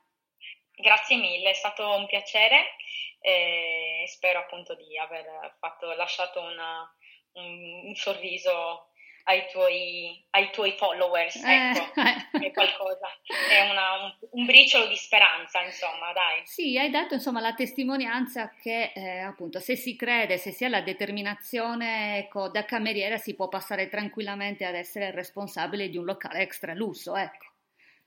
Grazie 0.71 1.17
mille, 1.17 1.49
è 1.49 1.53
stato 1.53 1.95
un 1.95 2.05
piacere 2.05 2.75
e 3.21 4.03
spero 4.05 4.38
appunto 4.38 4.75
di 4.75 4.95
aver 4.99 5.55
fatto, 5.57 5.91
lasciato 5.93 6.41
una, 6.41 6.88
un, 7.33 7.85
un 7.85 7.95
sorriso 7.95 8.91
ai 9.27 9.47
tuoi, 9.51 10.25
ai 10.31 10.51
tuoi 10.51 10.73
followers, 10.73 11.35
eh, 11.43 11.71
ecco, 11.71 11.99
eh. 11.99 12.47
è 12.47 12.51
qualcosa, 12.51 13.07
è 13.49 13.69
una, 13.69 14.03
un, 14.03 14.15
un, 14.31 14.45
briciolo 14.45 14.85
di 14.88 14.95
speranza, 14.95 15.61
insomma, 15.63 16.11
dai. 16.13 16.45
Sì, 16.45 16.77
hai 16.77 16.91
dato 16.91 17.15
insomma 17.15 17.39
la 17.39 17.53
testimonianza 17.53 18.53
che 18.61 18.91
eh, 18.93 19.19
appunto 19.19 19.59
se 19.59 19.75
si 19.75 19.95
crede, 19.95 20.38
se 20.38 20.51
si 20.51 20.63
ha 20.63 20.69
la 20.69 20.81
determinazione, 20.81 22.19
ecco, 22.19 22.49
da 22.49 22.65
cameriera 22.65 23.17
si 23.17 23.35
può 23.35 23.47
passare 23.47 23.89
tranquillamente 23.89 24.63
ad 24.63 24.75
essere 24.75 25.09
responsabile 25.11 25.89
di 25.89 25.97
un 25.97 26.05
locale 26.05 26.39
extra 26.39 26.73
lusso, 26.73 27.15
ecco. 27.15 27.45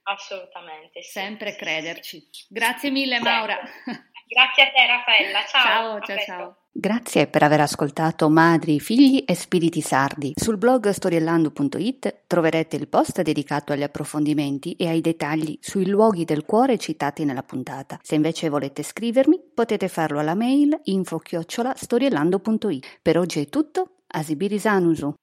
Assolutamente. 0.03 1.01
Sì, 1.03 1.11
Sempre 1.11 1.51
sì, 1.51 1.57
crederci. 1.57 2.29
Sì. 2.31 2.45
Grazie 2.49 2.89
mille. 2.91 3.19
Maura. 3.19 3.59
Grazie 4.25 4.63
a 4.63 4.71
te 4.71 4.87
Raffaella, 4.87 5.45
ciao. 5.45 5.99
Ciao, 5.99 6.01
ciao, 6.01 6.17
ciao. 6.25 6.58
Grazie 6.71 7.27
per 7.27 7.43
aver 7.43 7.61
ascoltato 7.61 8.29
Madri, 8.29 8.79
Figli 8.79 9.23
e 9.25 9.33
Spiriti 9.33 9.81
Sardi. 9.81 10.33
Sul 10.35 10.57
blog 10.57 10.89
storiellando.it 10.89 12.23
troverete 12.27 12.75
il 12.75 12.87
post 12.87 13.21
dedicato 13.21 13.73
agli 13.73 13.83
approfondimenti 13.83 14.73
e 14.73 14.87
ai 14.87 15.01
dettagli 15.01 15.57
sui 15.59 15.87
luoghi 15.87 16.25
del 16.25 16.45
cuore 16.45 16.77
citati 16.77 17.25
nella 17.25 17.43
puntata. 17.43 17.99
Se 18.03 18.15
invece 18.15 18.49
volete 18.49 18.83
scrivermi, 18.83 19.39
potete 19.53 19.87
farlo 19.87 20.19
alla 20.19 20.35
mail 20.35 20.79
info-storiellando.it. 20.83 22.99
Per 23.01 23.17
oggi 23.17 23.41
è 23.41 23.49
tutto, 23.49 23.95
Asibirisanusu. 24.07 25.13